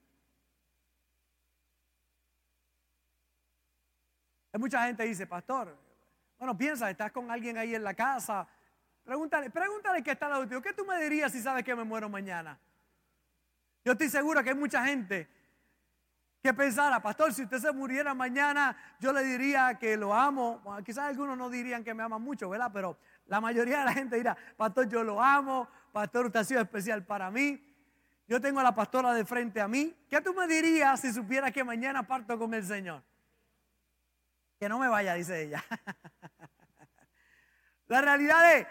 Hay 4.53 4.59
mucha 4.59 4.87
gente 4.87 5.05
dice, 5.05 5.27
pastor, 5.27 5.77
bueno, 6.38 6.57
piensa, 6.57 6.91
estás 6.91 7.12
con 7.12 7.31
alguien 7.31 7.59
ahí 7.59 7.75
en 7.75 7.85
la 7.85 7.95
casa, 7.95 8.49
pregúntale, 9.09 9.49
pregúntale 9.49 10.03
qué 10.03 10.11
está 10.11 10.27
al 10.27 10.33
lado 10.33 10.61
¿qué 10.61 10.75
tú 10.75 10.85
me 10.85 11.03
dirías 11.03 11.33
si 11.33 11.41
sabes 11.41 11.65
que 11.65 11.75
me 11.75 11.83
muero 11.83 12.11
mañana? 12.11 12.59
Yo 13.83 13.93
estoy 13.93 14.11
seguro 14.11 14.45
que 14.45 14.50
hay 14.50 14.55
mucha 14.55 14.85
gente 14.85 15.27
que 16.43 16.53
pensara, 16.53 17.00
pastor, 17.00 17.33
si 17.33 17.45
usted 17.45 17.57
se 17.57 17.73
muriera 17.73 18.12
mañana, 18.12 18.77
yo 19.00 19.11
le 19.15 19.25
diría 19.25 19.79
que 19.79 19.97
lo 19.97 20.12
amo. 20.12 20.62
quizás 20.85 21.09
algunos 21.09 21.38
no 21.38 21.49
dirían 21.49 21.83
que 21.83 21.95
me 21.95 22.03
aman 22.03 22.21
mucho, 22.21 22.50
¿verdad? 22.50 22.71
Pero 22.71 22.99
la 23.25 23.41
mayoría 23.41 23.79
de 23.79 23.85
la 23.87 23.93
gente 23.95 24.17
dirá, 24.17 24.37
pastor, 24.59 24.87
yo 24.91 25.03
lo 25.03 25.23
amo, 25.23 25.67
pastor, 25.91 26.27
usted 26.27 26.41
ha 26.41 26.45
sido 26.45 26.61
especial 26.61 27.07
para 27.07 27.31
mí. 27.31 27.65
Yo 28.27 28.43
tengo 28.43 28.61
a 28.61 28.62
la 28.62 28.75
pastora 28.75 29.15
de 29.15 29.25
frente 29.25 29.59
a 29.59 29.69
mí. 29.69 29.97
¿Qué 30.11 30.21
tú 30.21 30.35
me 30.35 30.47
dirías 30.47 31.00
si 31.00 31.15
supieras 31.15 31.50
que 31.50 31.65
mañana 31.65 32.07
parto 32.07 32.38
con 32.38 32.53
el 32.53 32.62
Señor? 32.62 33.03
Que 34.61 34.69
no 34.69 34.79
me 34.79 34.87
vaya, 34.87 35.15
dice 35.15 35.45
ella. 35.45 35.65
la 37.88 38.03
realidad 38.03 38.55
es, 38.55 38.67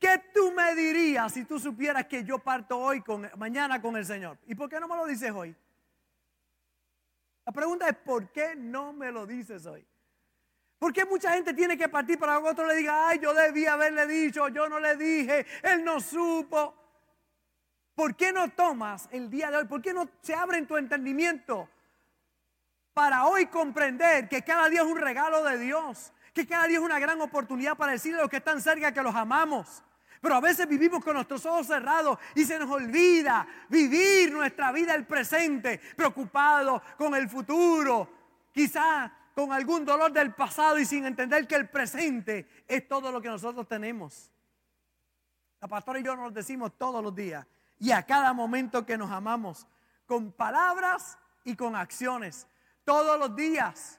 ¿qué 0.00 0.20
tú 0.34 0.50
me 0.50 0.74
dirías 0.74 1.32
si 1.32 1.44
tú 1.44 1.60
supieras 1.60 2.06
que 2.06 2.24
yo 2.24 2.38
parto 2.38 2.78
hoy 2.78 3.02
con 3.02 3.30
mañana 3.36 3.80
con 3.80 3.96
el 3.96 4.06
Señor? 4.06 4.38
¿Y 4.46 4.56
por 4.56 4.68
qué 4.68 4.80
no 4.80 4.88
me 4.88 4.96
lo 4.96 5.06
dices 5.06 5.30
hoy? 5.30 5.54
La 7.44 7.52
pregunta 7.52 7.88
es, 7.88 7.96
¿por 7.96 8.30
qué 8.32 8.56
no 8.56 8.92
me 8.92 9.12
lo 9.12 9.26
dices 9.26 9.66
hoy? 9.66 9.86
¿Por 10.78 10.94
qué 10.94 11.04
mucha 11.04 11.32
gente 11.34 11.52
tiene 11.52 11.76
que 11.76 11.88
partir 11.88 12.18
para 12.18 12.40
que 12.40 12.48
otro 12.48 12.66
le 12.66 12.74
diga, 12.74 13.08
ay, 13.08 13.18
yo 13.18 13.34
debía 13.34 13.74
haberle 13.74 14.06
dicho, 14.06 14.48
yo 14.48 14.68
no 14.68 14.80
le 14.80 14.96
dije, 14.96 15.46
él 15.62 15.84
no 15.84 16.00
supo? 16.00 16.74
¿Por 17.94 18.16
qué 18.16 18.32
no 18.32 18.48
tomas 18.48 19.06
el 19.12 19.28
día 19.28 19.50
de 19.50 19.58
hoy? 19.58 19.66
¿Por 19.66 19.82
qué 19.82 19.92
no 19.92 20.08
se 20.22 20.34
abre 20.34 20.56
en 20.56 20.66
tu 20.66 20.78
entendimiento 20.78 21.68
para 22.94 23.26
hoy 23.26 23.46
comprender 23.46 24.26
que 24.26 24.42
cada 24.42 24.70
día 24.70 24.80
es 24.80 24.86
un 24.86 24.96
regalo 24.96 25.44
de 25.44 25.58
Dios? 25.58 26.14
Que 26.32 26.46
cada 26.46 26.66
día 26.66 26.78
es 26.78 26.84
una 26.84 26.98
gran 26.98 27.20
oportunidad 27.20 27.76
para 27.76 27.92
decirle 27.92 28.18
a 28.18 28.22
los 28.22 28.30
que 28.30 28.38
están 28.38 28.62
cerca 28.62 28.94
que 28.94 29.02
los 29.02 29.14
amamos. 29.14 29.82
Pero 30.20 30.34
a 30.34 30.40
veces 30.40 30.68
vivimos 30.68 31.02
con 31.02 31.14
nuestros 31.14 31.44
ojos 31.46 31.66
cerrados 31.66 32.18
y 32.34 32.44
se 32.44 32.58
nos 32.58 32.70
olvida 32.70 33.46
vivir 33.68 34.30
nuestra 34.32 34.70
vida 34.70 34.94
el 34.94 35.06
presente, 35.06 35.80
preocupado 35.96 36.82
con 36.98 37.14
el 37.14 37.28
futuro, 37.28 38.08
quizá 38.52 39.10
con 39.34 39.52
algún 39.52 39.84
dolor 39.86 40.12
del 40.12 40.34
pasado 40.34 40.78
y 40.78 40.84
sin 40.84 41.06
entender 41.06 41.46
que 41.46 41.54
el 41.54 41.70
presente 41.70 42.48
es 42.68 42.86
todo 42.86 43.10
lo 43.10 43.22
que 43.22 43.28
nosotros 43.28 43.66
tenemos. 43.66 44.30
La 45.60 45.68
pastora 45.68 46.00
y 46.00 46.02
yo 46.02 46.14
nos 46.14 46.34
decimos 46.34 46.76
todos 46.76 47.02
los 47.02 47.14
días 47.14 47.46
y 47.78 47.90
a 47.92 48.04
cada 48.04 48.34
momento 48.34 48.84
que 48.84 48.98
nos 48.98 49.10
amamos, 49.10 49.66
con 50.04 50.32
palabras 50.32 51.16
y 51.44 51.56
con 51.56 51.74
acciones, 51.74 52.46
todos 52.84 53.18
los 53.18 53.34
días. 53.34 53.98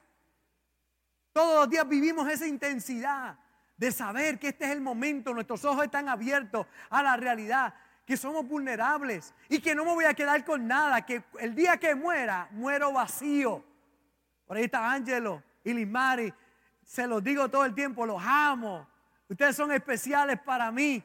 Todos 1.32 1.62
los 1.62 1.70
días 1.70 1.88
vivimos 1.88 2.28
esa 2.28 2.46
intensidad 2.46 3.38
de 3.82 3.90
saber 3.90 4.38
que 4.38 4.50
este 4.50 4.66
es 4.66 4.70
el 4.70 4.80
momento, 4.80 5.34
nuestros 5.34 5.64
ojos 5.64 5.82
están 5.82 6.08
abiertos 6.08 6.68
a 6.88 7.02
la 7.02 7.16
realidad, 7.16 7.74
que 8.06 8.16
somos 8.16 8.46
vulnerables 8.46 9.34
y 9.48 9.58
que 9.58 9.74
no 9.74 9.84
me 9.84 9.92
voy 9.92 10.04
a 10.04 10.14
quedar 10.14 10.44
con 10.44 10.68
nada, 10.68 11.04
que 11.04 11.24
el 11.40 11.52
día 11.56 11.76
que 11.78 11.96
muera, 11.96 12.46
muero 12.52 12.92
vacío. 12.92 13.64
Por 14.46 14.56
ahí 14.56 14.62
está 14.66 14.88
Ángelo 14.88 15.42
y 15.64 15.72
Limari, 15.72 16.32
se 16.84 17.08
los 17.08 17.24
digo 17.24 17.48
todo 17.48 17.64
el 17.64 17.74
tiempo, 17.74 18.06
los 18.06 18.22
amo. 18.24 18.86
Ustedes 19.28 19.56
son 19.56 19.72
especiales 19.72 20.38
para 20.40 20.70
mí. 20.70 21.02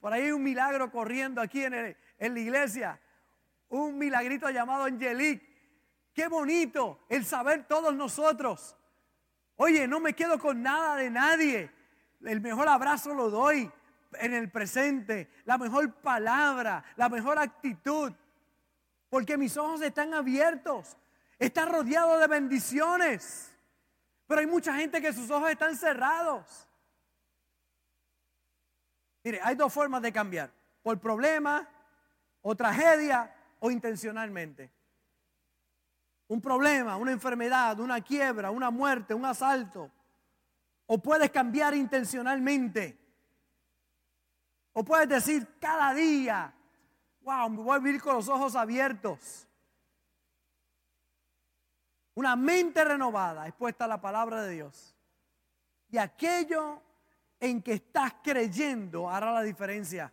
Por 0.00 0.12
ahí 0.12 0.22
hay 0.22 0.30
un 0.30 0.44
milagro 0.44 0.92
corriendo 0.92 1.40
aquí 1.40 1.64
en, 1.64 1.74
en 1.74 2.34
la 2.34 2.38
iglesia, 2.38 3.00
un 3.68 3.98
milagrito 3.98 4.48
llamado 4.48 4.84
Angelique. 4.84 5.44
Qué 6.14 6.28
bonito 6.28 7.00
el 7.08 7.24
saber 7.24 7.66
todos 7.66 7.92
nosotros. 7.96 8.76
Oye, 9.56 9.88
no 9.88 9.98
me 9.98 10.12
quedo 10.12 10.38
con 10.38 10.62
nada 10.62 10.94
de 10.94 11.10
nadie 11.10 11.81
el 12.24 12.40
mejor 12.40 12.68
abrazo 12.68 13.14
lo 13.14 13.30
doy 13.30 13.70
en 14.14 14.34
el 14.34 14.50
presente, 14.50 15.30
la 15.44 15.58
mejor 15.58 15.92
palabra, 15.94 16.84
la 16.96 17.08
mejor 17.08 17.38
actitud, 17.38 18.12
porque 19.08 19.36
mis 19.36 19.56
ojos 19.56 19.80
están 19.82 20.14
abiertos, 20.14 20.96
está 21.38 21.66
rodeado 21.66 22.18
de 22.18 22.26
bendiciones, 22.26 23.54
pero 24.26 24.40
hay 24.40 24.46
mucha 24.46 24.74
gente 24.74 25.00
que 25.00 25.12
sus 25.12 25.30
ojos 25.30 25.50
están 25.50 25.76
cerrados. 25.76 26.68
Mire, 29.24 29.40
hay 29.42 29.54
dos 29.54 29.72
formas 29.72 30.02
de 30.02 30.12
cambiar, 30.12 30.50
por 30.82 30.98
problema 30.98 31.68
o 32.42 32.54
tragedia 32.54 33.34
o 33.60 33.70
intencionalmente. 33.70 34.70
Un 36.28 36.40
problema, 36.40 36.96
una 36.96 37.12
enfermedad, 37.12 37.78
una 37.80 38.00
quiebra, 38.00 38.50
una 38.50 38.70
muerte, 38.70 39.14
un 39.14 39.24
asalto 39.24 39.90
o 40.86 40.98
puedes 40.98 41.30
cambiar 41.30 41.74
intencionalmente. 41.74 42.98
O 44.72 44.84
puedes 44.84 45.08
decir 45.08 45.58
cada 45.60 45.92
día, 45.92 46.54
wow, 47.22 47.48
me 47.50 47.62
voy 47.62 47.76
a 47.76 47.78
vivir 47.78 48.00
con 48.00 48.14
los 48.14 48.28
ojos 48.28 48.56
abiertos. 48.56 49.46
Una 52.14 52.36
mente 52.36 52.84
renovada 52.84 53.46
expuesta 53.46 53.84
a 53.84 53.88
la 53.88 54.00
palabra 54.00 54.42
de 54.42 54.54
Dios. 54.54 54.94
Y 55.90 55.98
aquello 55.98 56.82
en 57.40 57.62
que 57.62 57.74
estás 57.74 58.14
creyendo 58.22 59.10
hará 59.10 59.32
la 59.32 59.42
diferencia. 59.42 60.12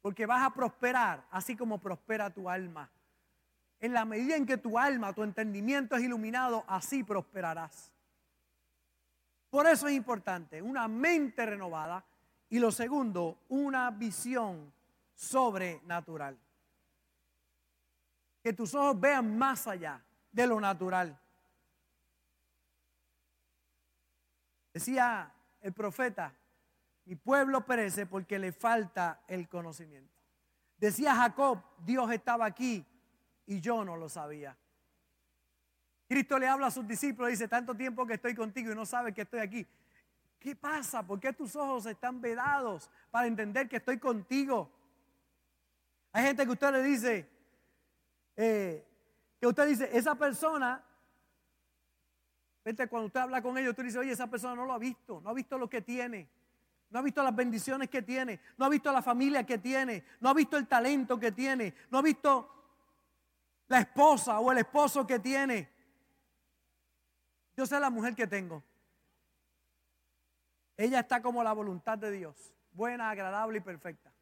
Porque 0.00 0.26
vas 0.26 0.42
a 0.42 0.50
prosperar 0.50 1.24
así 1.30 1.56
como 1.56 1.78
prospera 1.78 2.30
tu 2.30 2.48
alma. 2.48 2.90
En 3.80 3.92
la 3.92 4.04
medida 4.04 4.36
en 4.36 4.46
que 4.46 4.56
tu 4.56 4.78
alma, 4.78 5.12
tu 5.12 5.22
entendimiento 5.22 5.96
es 5.96 6.02
iluminado, 6.02 6.64
así 6.66 7.04
prosperarás. 7.04 7.92
Por 9.50 9.66
eso 9.66 9.88
es 9.88 9.94
importante 9.94 10.60
una 10.60 10.88
mente 10.88 11.46
renovada 11.46 12.04
y 12.50 12.58
lo 12.58 12.70
segundo, 12.70 13.38
una 13.48 13.90
visión 13.90 14.72
sobrenatural. 15.14 16.38
Que 18.42 18.52
tus 18.52 18.74
ojos 18.74 18.98
vean 18.98 19.36
más 19.36 19.66
allá 19.66 20.02
de 20.30 20.46
lo 20.46 20.60
natural. 20.60 21.18
Decía 24.72 25.32
el 25.60 25.72
profeta, 25.72 26.32
mi 27.04 27.16
pueblo 27.16 27.64
perece 27.64 28.06
porque 28.06 28.38
le 28.38 28.52
falta 28.52 29.22
el 29.26 29.48
conocimiento. 29.48 30.22
Decía 30.76 31.14
Jacob, 31.16 31.60
Dios 31.78 32.10
estaba 32.12 32.44
aquí 32.44 32.86
y 33.46 33.60
yo 33.60 33.84
no 33.84 33.96
lo 33.96 34.08
sabía. 34.08 34.56
Cristo 36.08 36.38
le 36.38 36.48
habla 36.48 36.68
a 36.68 36.70
sus 36.70 36.88
discípulos 36.88 37.30
dice, 37.30 37.46
tanto 37.46 37.74
tiempo 37.74 38.06
que 38.06 38.14
estoy 38.14 38.34
contigo 38.34 38.72
y 38.72 38.74
no 38.74 38.86
sabes 38.86 39.14
que 39.14 39.22
estoy 39.22 39.40
aquí. 39.40 39.66
¿Qué 40.40 40.56
pasa? 40.56 41.06
¿Por 41.06 41.20
qué 41.20 41.32
tus 41.32 41.54
ojos 41.54 41.84
están 41.84 42.20
vedados 42.20 42.90
para 43.10 43.26
entender 43.26 43.68
que 43.68 43.76
estoy 43.76 43.98
contigo? 43.98 44.70
Hay 46.12 46.24
gente 46.24 46.46
que 46.46 46.50
usted 46.50 46.72
le 46.72 46.82
dice, 46.82 47.28
eh, 48.36 48.86
que 49.38 49.46
usted 49.46 49.66
dice, 49.66 49.90
esa 49.92 50.14
persona, 50.14 50.82
cuando 52.88 53.06
usted 53.06 53.20
habla 53.20 53.42
con 53.42 53.58
ellos, 53.58 53.70
usted 53.70 53.84
dice, 53.84 53.98
oye, 53.98 54.12
esa 54.12 54.28
persona 54.28 54.54
no 54.54 54.64
lo 54.64 54.72
ha 54.72 54.78
visto, 54.78 55.20
no 55.20 55.30
ha 55.30 55.34
visto 55.34 55.58
lo 55.58 55.68
que 55.68 55.82
tiene, 55.82 56.28
no 56.90 57.00
ha 57.00 57.02
visto 57.02 57.22
las 57.22 57.36
bendiciones 57.36 57.90
que 57.90 58.00
tiene, 58.00 58.40
no 58.56 58.64
ha 58.64 58.68
visto 58.70 58.90
la 58.92 59.02
familia 59.02 59.44
que 59.44 59.58
tiene, 59.58 60.04
no 60.20 60.30
ha 60.30 60.34
visto 60.34 60.56
el 60.56 60.66
talento 60.66 61.18
que 61.18 61.32
tiene, 61.32 61.74
no 61.90 61.98
ha 61.98 62.02
visto 62.02 62.48
la 63.68 63.80
esposa 63.80 64.38
o 64.40 64.50
el 64.52 64.58
esposo 64.58 65.06
que 65.06 65.18
tiene. 65.18 65.77
Yo 67.58 67.66
sé 67.66 67.80
la 67.80 67.90
mujer 67.90 68.14
que 68.14 68.28
tengo. 68.28 68.62
Ella 70.76 71.00
está 71.00 71.20
como 71.20 71.42
la 71.42 71.52
voluntad 71.52 71.98
de 71.98 72.12
Dios, 72.12 72.54
buena, 72.70 73.10
agradable 73.10 73.58
y 73.58 73.60
perfecta. 73.60 74.12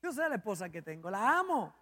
Yo 0.00 0.12
sé 0.12 0.28
la 0.28 0.36
esposa 0.36 0.70
que 0.70 0.80
tengo, 0.80 1.10
la 1.10 1.40
amo. 1.40 1.74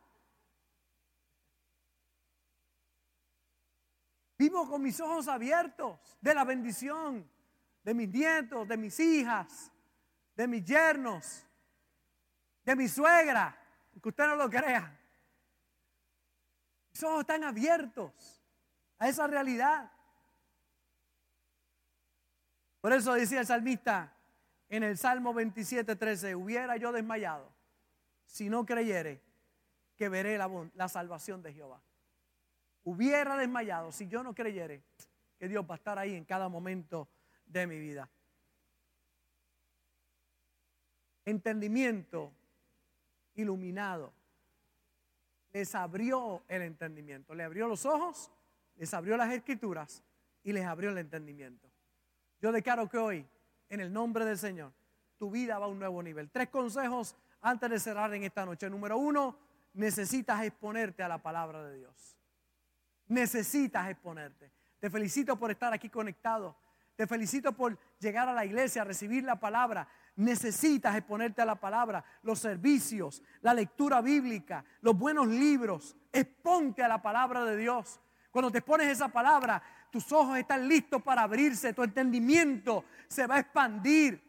Vivo 4.38 4.66
con 4.66 4.83
mis 4.83 4.98
ojos 5.01 5.29
abiertos 5.29 6.16
de 6.22 6.35
la 6.35 6.44
bendición 6.44 7.31
de 7.85 7.92
mis 7.92 8.09
nietos, 8.09 8.66
de 8.66 8.77
mis 8.79 8.98
hijas, 9.01 9.70
de 10.35 10.48
mis 10.48 10.64
yernos, 10.64 11.46
de 12.64 12.74
mi 12.74 12.88
suegra, 12.88 13.55
que 14.03 14.09
usted 14.09 14.27
no 14.29 14.37
lo 14.37 14.48
crea. 14.48 14.98
Mis 16.90 17.03
ojos 17.03 17.20
están 17.20 17.44
abiertos 17.44 18.38
a 18.98 19.08
esa 19.08 19.26
realidad. 19.26 19.90
Por 22.80 22.92
eso 22.92 23.12
decía 23.14 23.40
el 23.40 23.46
salmista 23.46 24.12
en 24.68 24.82
el 24.82 24.98
Salmo 24.98 25.32
27, 25.34 25.96
13, 25.96 26.34
hubiera 26.34 26.76
yo 26.76 26.92
desmayado 26.92 27.50
si 28.26 28.48
no 28.48 28.66
creyere 28.66 29.20
que 29.96 30.08
veré 30.08 30.38
la, 30.38 30.50
la 30.74 30.88
salvación 30.88 31.42
de 31.42 31.52
Jehová. 31.52 31.82
Hubiera 32.84 33.37
desmayado 33.37 33.90
si 33.92 34.06
yo 34.06 34.22
no 34.22 34.34
creyere 34.34 34.82
que 35.38 35.48
Dios 35.48 35.64
va 35.68 35.74
a 35.74 35.78
estar 35.78 35.98
ahí 35.98 36.14
en 36.14 36.24
cada 36.24 36.48
momento 36.48 37.08
de 37.46 37.66
mi 37.66 37.78
vida. 37.78 38.08
Entendimiento 41.24 42.32
iluminado. 43.34 44.12
Les 45.52 45.74
abrió 45.74 46.42
el 46.48 46.62
entendimiento. 46.62 47.34
Le 47.34 47.44
abrió 47.44 47.66
los 47.68 47.84
ojos, 47.87 48.30
les 48.78 48.94
abrió 48.94 49.16
las 49.16 49.32
escrituras 49.32 50.02
y 50.42 50.52
les 50.52 50.64
abrió 50.64 50.90
el 50.90 50.98
entendimiento. 50.98 51.68
Yo 52.40 52.52
declaro 52.52 52.88
que 52.88 52.98
hoy, 52.98 53.26
en 53.68 53.80
el 53.80 53.92
nombre 53.92 54.24
del 54.24 54.38
Señor, 54.38 54.72
tu 55.18 55.30
vida 55.30 55.58
va 55.58 55.66
a 55.66 55.68
un 55.68 55.78
nuevo 55.78 56.02
nivel. 56.02 56.30
Tres 56.30 56.48
consejos 56.48 57.16
antes 57.40 57.68
de 57.68 57.78
cerrar 57.78 58.14
en 58.14 58.22
esta 58.22 58.46
noche. 58.46 58.70
Número 58.70 58.96
uno, 58.96 59.36
necesitas 59.74 60.42
exponerte 60.44 61.02
a 61.02 61.08
la 61.08 61.18
palabra 61.18 61.64
de 61.64 61.78
Dios. 61.78 62.16
Necesitas 63.08 63.90
exponerte. 63.90 64.50
Te 64.78 64.88
felicito 64.90 65.36
por 65.36 65.50
estar 65.50 65.72
aquí 65.72 65.88
conectado. 65.88 66.56
Te 66.94 67.06
felicito 67.06 67.52
por 67.52 67.78
llegar 67.98 68.28
a 68.28 68.32
la 68.32 68.44
iglesia, 68.44 68.82
a 68.82 68.84
recibir 68.84 69.24
la 69.24 69.38
palabra. 69.38 69.88
Necesitas 70.16 70.96
exponerte 70.96 71.42
a 71.42 71.44
la 71.44 71.54
palabra, 71.56 72.04
los 72.22 72.38
servicios, 72.40 73.22
la 73.40 73.54
lectura 73.54 74.00
bíblica, 74.00 74.64
los 74.80 74.96
buenos 74.96 75.28
libros. 75.28 75.96
Exponte 76.12 76.82
a 76.82 76.88
la 76.88 77.02
palabra 77.02 77.44
de 77.44 77.56
Dios. 77.56 78.00
Cuando 78.38 78.53
te 78.53 78.62
pones 78.62 78.87
esa 78.87 79.09
palabra, 79.09 79.61
tus 79.90 80.12
ojos 80.12 80.38
están 80.38 80.68
listos 80.68 81.03
para 81.03 81.22
abrirse, 81.22 81.72
tu 81.72 81.83
entendimiento 81.83 82.85
se 83.09 83.27
va 83.27 83.35
a 83.35 83.40
expandir, 83.40 84.22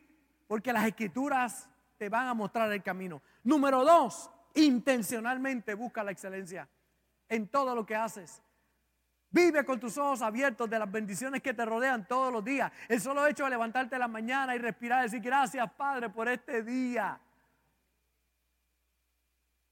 porque 0.48 0.74
las 0.74 0.88
escrituras 0.88 1.69
te 1.95 2.10
van 2.10 2.28
a 2.28 2.34
mostrar 2.34 2.72
el 2.72 2.82
camino. 2.82 3.22
Número 3.43 3.86
dos, 3.86 4.32
intencionalmente 4.56 5.76
busca 5.76 6.04
la 6.04 6.10
excelencia 6.10 6.67
en 7.28 7.50
todo 7.50 7.76
lo 7.76 7.86
que 7.86 7.95
haces. 7.95 8.41
Vive 9.30 9.63
con 9.63 9.80
tus 9.80 9.95
ojos 10.00 10.24
abiertos 10.24 10.67
de 10.67 10.80
las 10.80 10.91
bendiciones 10.91 11.43
que 11.43 11.54
te 11.54 11.63
rodean 11.63 12.08
todos 12.08 12.34
los 12.34 12.43
días. 12.43 12.72
El 12.88 13.00
solo 13.00 13.28
hecho 13.28 13.43
de 13.43 13.52
levantarte 13.52 14.00
la 14.00 14.08
mañana 14.08 14.56
y 14.56 14.58
respirar 14.58 15.04
decir 15.04 15.22
gracias 15.22 15.72
Padre 15.74 16.10
por 16.10 16.28
este 16.28 16.63
día. 16.63 17.22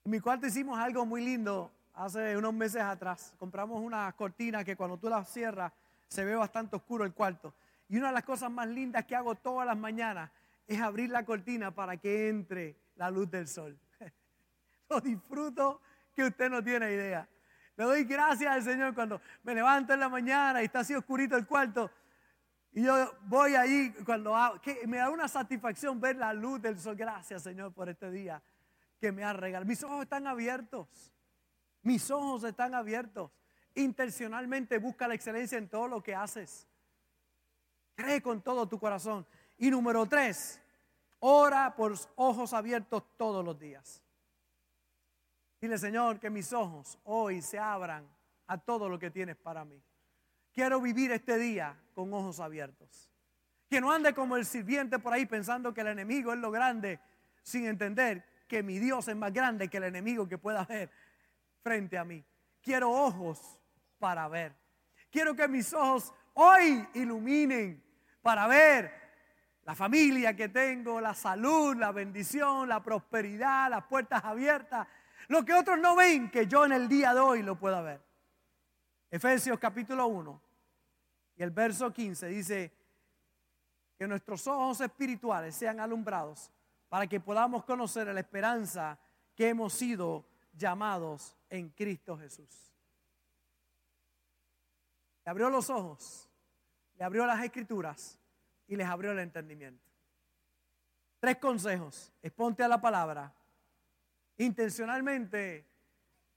En 0.06 0.12
mi 0.12 0.20
cuarto 0.20 0.46
hicimos 0.46 0.78
algo 0.78 1.08
muy 1.08 1.26
lindo 1.26 1.72
hace 1.98 2.38
unos 2.38 2.54
meses 2.54 2.82
atrás. 2.82 3.34
Compramos 3.38 3.82
una 3.82 4.12
cortina 4.14 4.64
que 4.64 4.76
cuando 4.76 4.98
tú 4.98 5.10
la 5.10 5.24
cierras 5.26 5.74
se 6.08 6.24
ve 6.24 6.36
bastante 6.36 6.76
oscuro 6.76 7.04
el 7.04 7.14
cuarto. 7.14 7.54
Y 7.90 7.98
una 7.98 8.08
de 8.08 8.14
las 8.14 8.24
cosas 8.24 8.52
más 8.52 8.68
lindas 8.68 9.06
que 9.06 9.16
hago 9.16 9.36
todas 9.36 9.66
las 9.66 9.78
mañanas 9.78 10.30
es 10.68 10.80
abrir 10.80 11.10
la 11.10 11.26
cortina 11.26 11.72
para 11.72 11.98
que 11.98 12.30
entre 12.30 12.76
la 12.96 13.10
luz 13.10 13.30
del 13.32 13.48
sol. 13.48 13.78
Lo 14.90 15.02
disfruto 15.02 15.82
que 16.14 16.26
usted 16.26 16.50
no 16.50 16.64
tiene 16.64 16.92
idea. 16.92 17.28
Le 17.76 17.84
doy 17.84 18.04
gracias 18.04 18.52
al 18.52 18.64
Señor 18.64 18.94
cuando 18.94 19.22
me 19.44 19.54
levanto 19.54 19.94
en 19.94 20.00
la 20.00 20.10
mañana 20.10 20.62
y 20.62 20.66
está 20.66 20.80
así 20.80 20.94
oscurito 20.94 21.36
el 21.36 21.48
cuarto. 21.48 21.92
Y 22.74 22.84
yo 22.84 23.12
voy 23.24 23.56
ahí 23.56 23.94
cuando 24.06 24.36
que 24.62 24.86
me 24.86 24.98
da 24.98 25.10
una 25.10 25.28
satisfacción 25.28 26.00
ver 26.00 26.18
la 26.18 26.34
luz 26.34 26.62
del 26.62 26.78
sol. 26.80 26.96
Gracias, 26.96 27.44
Señor, 27.44 27.74
por 27.74 27.90
este 27.90 28.12
día 28.12 28.42
que 29.00 29.12
me 29.12 29.24
ha 29.24 29.34
regalado. 29.34 29.68
Mis 29.68 29.84
ojos 29.84 30.04
están 30.04 30.28
abiertos. 30.28 31.12
Mis 31.88 32.12
ojos 32.12 32.44
están 32.44 32.76
abiertos. 32.76 33.32
Intencionalmente 33.74 34.78
busca 34.78 35.08
la 35.08 35.14
excelencia 35.14 35.58
en 35.58 35.70
todo 35.70 35.88
lo 35.88 36.04
que 36.04 36.14
haces. 36.14 36.68
Cree 37.96 38.22
con 38.22 38.42
todo 38.42 38.68
tu 38.68 38.78
corazón. 38.78 39.26
Y 39.58 39.72
número 39.72 40.06
tres, 40.06 40.62
ora 41.20 41.74
por 41.78 41.96
ojos 42.18 42.52
abiertos 42.52 43.04
todos 43.16 43.46
los 43.46 43.58
días. 43.58 44.04
Dile, 45.62 45.78
Señor, 45.78 46.20
que 46.20 46.30
mis 46.30 46.52
ojos 46.52 47.00
hoy 47.06 47.42
se 47.42 47.58
abran 47.58 48.06
a 48.48 48.58
todo 48.58 48.90
lo 48.90 49.00
que 49.00 49.10
tienes 49.10 49.38
para 49.38 49.64
mí. 49.64 49.82
Quiero 50.52 50.82
vivir 50.82 51.14
este 51.14 51.38
día 51.38 51.74
con 51.96 52.14
ojos 52.14 52.42
abiertos. 52.42 53.10
Que 53.70 53.80
no 53.80 53.94
ande 53.94 54.14
como 54.14 54.36
el 54.36 54.46
sirviente 54.46 55.00
por 55.00 55.14
ahí 55.14 55.26
pensando 55.26 55.74
que 55.74 55.80
el 55.80 55.88
enemigo 55.88 56.34
es 56.34 56.40
lo 56.40 56.52
grande, 56.52 57.00
sin 57.44 57.66
entender 57.66 58.26
que 58.46 58.62
mi 58.62 58.78
Dios 58.78 59.08
es 59.08 59.16
más 59.16 59.32
grande 59.32 59.70
que 59.70 59.78
el 59.78 59.86
enemigo 59.86 60.28
que 60.28 60.38
pueda 60.38 60.66
ver 60.66 60.92
frente 61.62 61.98
a 61.98 62.04
mí. 62.04 62.24
Quiero 62.62 62.92
ojos 62.92 63.60
para 64.00 64.28
ver. 64.28 64.56
Quiero 65.10 65.36
que 65.36 65.48
mis 65.48 65.74
ojos 65.74 66.14
hoy 66.34 66.88
iluminen 66.94 67.84
para 68.22 68.48
ver 68.48 68.92
la 69.64 69.76
familia 69.76 70.36
que 70.36 70.50
tengo, 70.50 71.02
la 71.02 71.14
salud, 71.14 71.76
la 71.76 71.92
bendición, 71.92 72.70
la 72.70 72.82
prosperidad, 72.82 73.70
las 73.70 73.84
puertas 73.86 74.24
abiertas 74.24 74.88
lo 75.28 75.44
que 75.44 75.54
otros 75.54 75.80
no 75.80 75.96
ven, 75.96 76.30
que 76.30 76.48
yo 76.48 76.66
en 76.66 76.72
el 76.72 76.88
día 76.88 77.14
de 77.14 77.20
hoy 77.20 77.44
lo 77.44 77.58
pueda 77.58 77.82
ver. 77.82 78.02
Efesios 79.10 79.60
capítulo 79.60 80.08
1 80.08 80.42
y 81.36 81.44
el 81.44 81.52
verso 81.52 81.92
15 81.92 82.28
dice 82.28 82.74
que 83.98 84.08
nuestros 84.08 84.48
ojos 84.48 84.82
espirituales 84.82 85.56
sean 85.56 85.80
alumbrados 85.80 86.52
para 86.90 87.08
que 87.08 87.20
podamos 87.20 87.64
conocer 87.66 88.08
la 88.08 88.20
esperanza 88.20 88.98
que 89.36 89.50
hemos 89.50 89.74
sido 89.74 90.26
llamados 90.54 91.37
en 91.50 91.70
Cristo 91.70 92.18
Jesús. 92.18 92.74
Le 95.26 95.32
abrió 95.32 95.50
los 95.50 95.70
ojos, 95.70 96.30
le 96.98 97.04
abrió 97.04 97.26
las 97.26 97.44
escrituras 97.44 98.20
y 98.68 98.76
les 98.76 98.88
abrió 98.88 99.12
el 99.12 99.20
entendimiento. 99.20 99.86
Tres 101.20 101.38
consejos. 101.38 102.14
Exponte 102.22 102.64
a 102.64 102.68
la 102.68 102.80
palabra, 102.80 103.34
Intencionalmente 104.38 105.66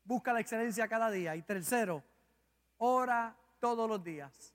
busca 0.05 0.33
la 0.33 0.41
excelencia 0.41 0.89
cada 0.89 1.11
día. 1.11 1.37
Y 1.37 1.43
tercero, 1.43 2.03
ora 2.79 3.37
todos 3.59 3.89
los 3.89 4.03
días 4.03 4.55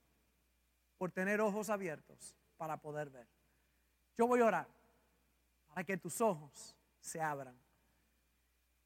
por 0.98 1.12
tener 1.12 1.40
ojos 1.42 1.70
abiertos 1.70 2.36
para 2.58 2.78
poder 2.78 3.10
ver. 3.10 3.28
Yo 4.18 4.28
voy 4.28 4.42
a 4.42 4.46
orar 4.46 4.68
para 5.68 5.84
que 5.84 5.98
tus 5.98 6.20
ojos 6.22 6.76
se 7.00 7.22
abran. 7.22 7.56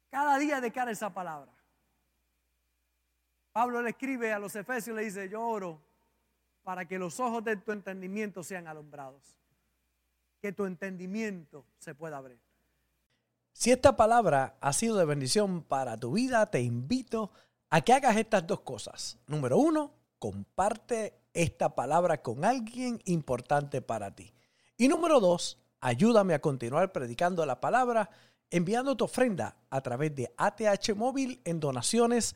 Cada 0.09 0.37
día 0.37 0.59
de 0.59 0.71
cara 0.71 0.91
esa 0.91 1.13
palabra. 1.13 1.53
Pablo 3.51 3.81
le 3.81 3.91
escribe 3.91 4.31
a 4.31 4.39
los 4.39 4.55
efesios, 4.55 4.95
le 4.95 5.03
dice, 5.03 5.29
yo 5.29 5.41
oro 5.41 5.81
para 6.63 6.85
que 6.85 6.99
los 6.99 7.19
ojos 7.19 7.43
de 7.43 7.55
tu 7.57 7.71
entendimiento 7.71 8.43
sean 8.43 8.67
alumbrados. 8.67 9.23
Que 10.41 10.51
tu 10.51 10.65
entendimiento 10.65 11.65
se 11.79 11.95
pueda 11.95 12.17
abrir. 12.17 12.39
Si 13.53 13.71
esta 13.71 13.95
palabra 13.95 14.55
ha 14.61 14.71
sido 14.71 14.95
de 14.97 15.05
bendición 15.05 15.63
para 15.63 15.97
tu 15.97 16.13
vida, 16.13 16.45
te 16.49 16.61
invito 16.61 17.31
a 17.69 17.81
que 17.81 17.93
hagas 17.93 18.17
estas 18.17 18.45
dos 18.47 18.61
cosas. 18.61 19.17
Número 19.27 19.57
uno, 19.57 19.91
comparte 20.17 21.13
esta 21.33 21.75
palabra 21.75 22.21
con 22.21 22.45
alguien 22.45 23.01
importante 23.05 23.81
para 23.81 24.15
ti. 24.15 24.33
Y 24.77 24.87
número 24.87 25.19
dos, 25.19 25.57
ayúdame 25.81 26.33
a 26.33 26.41
continuar 26.41 26.91
predicando 26.91 27.45
la 27.45 27.59
palabra 27.59 28.09
enviando 28.51 28.95
tu 28.95 29.05
ofrenda 29.05 29.57
a 29.69 29.81
través 29.81 30.15
de 30.15 30.33
ATH 30.37 30.95
Móvil 30.95 31.41
en 31.43 31.59
donaciones 31.59 32.35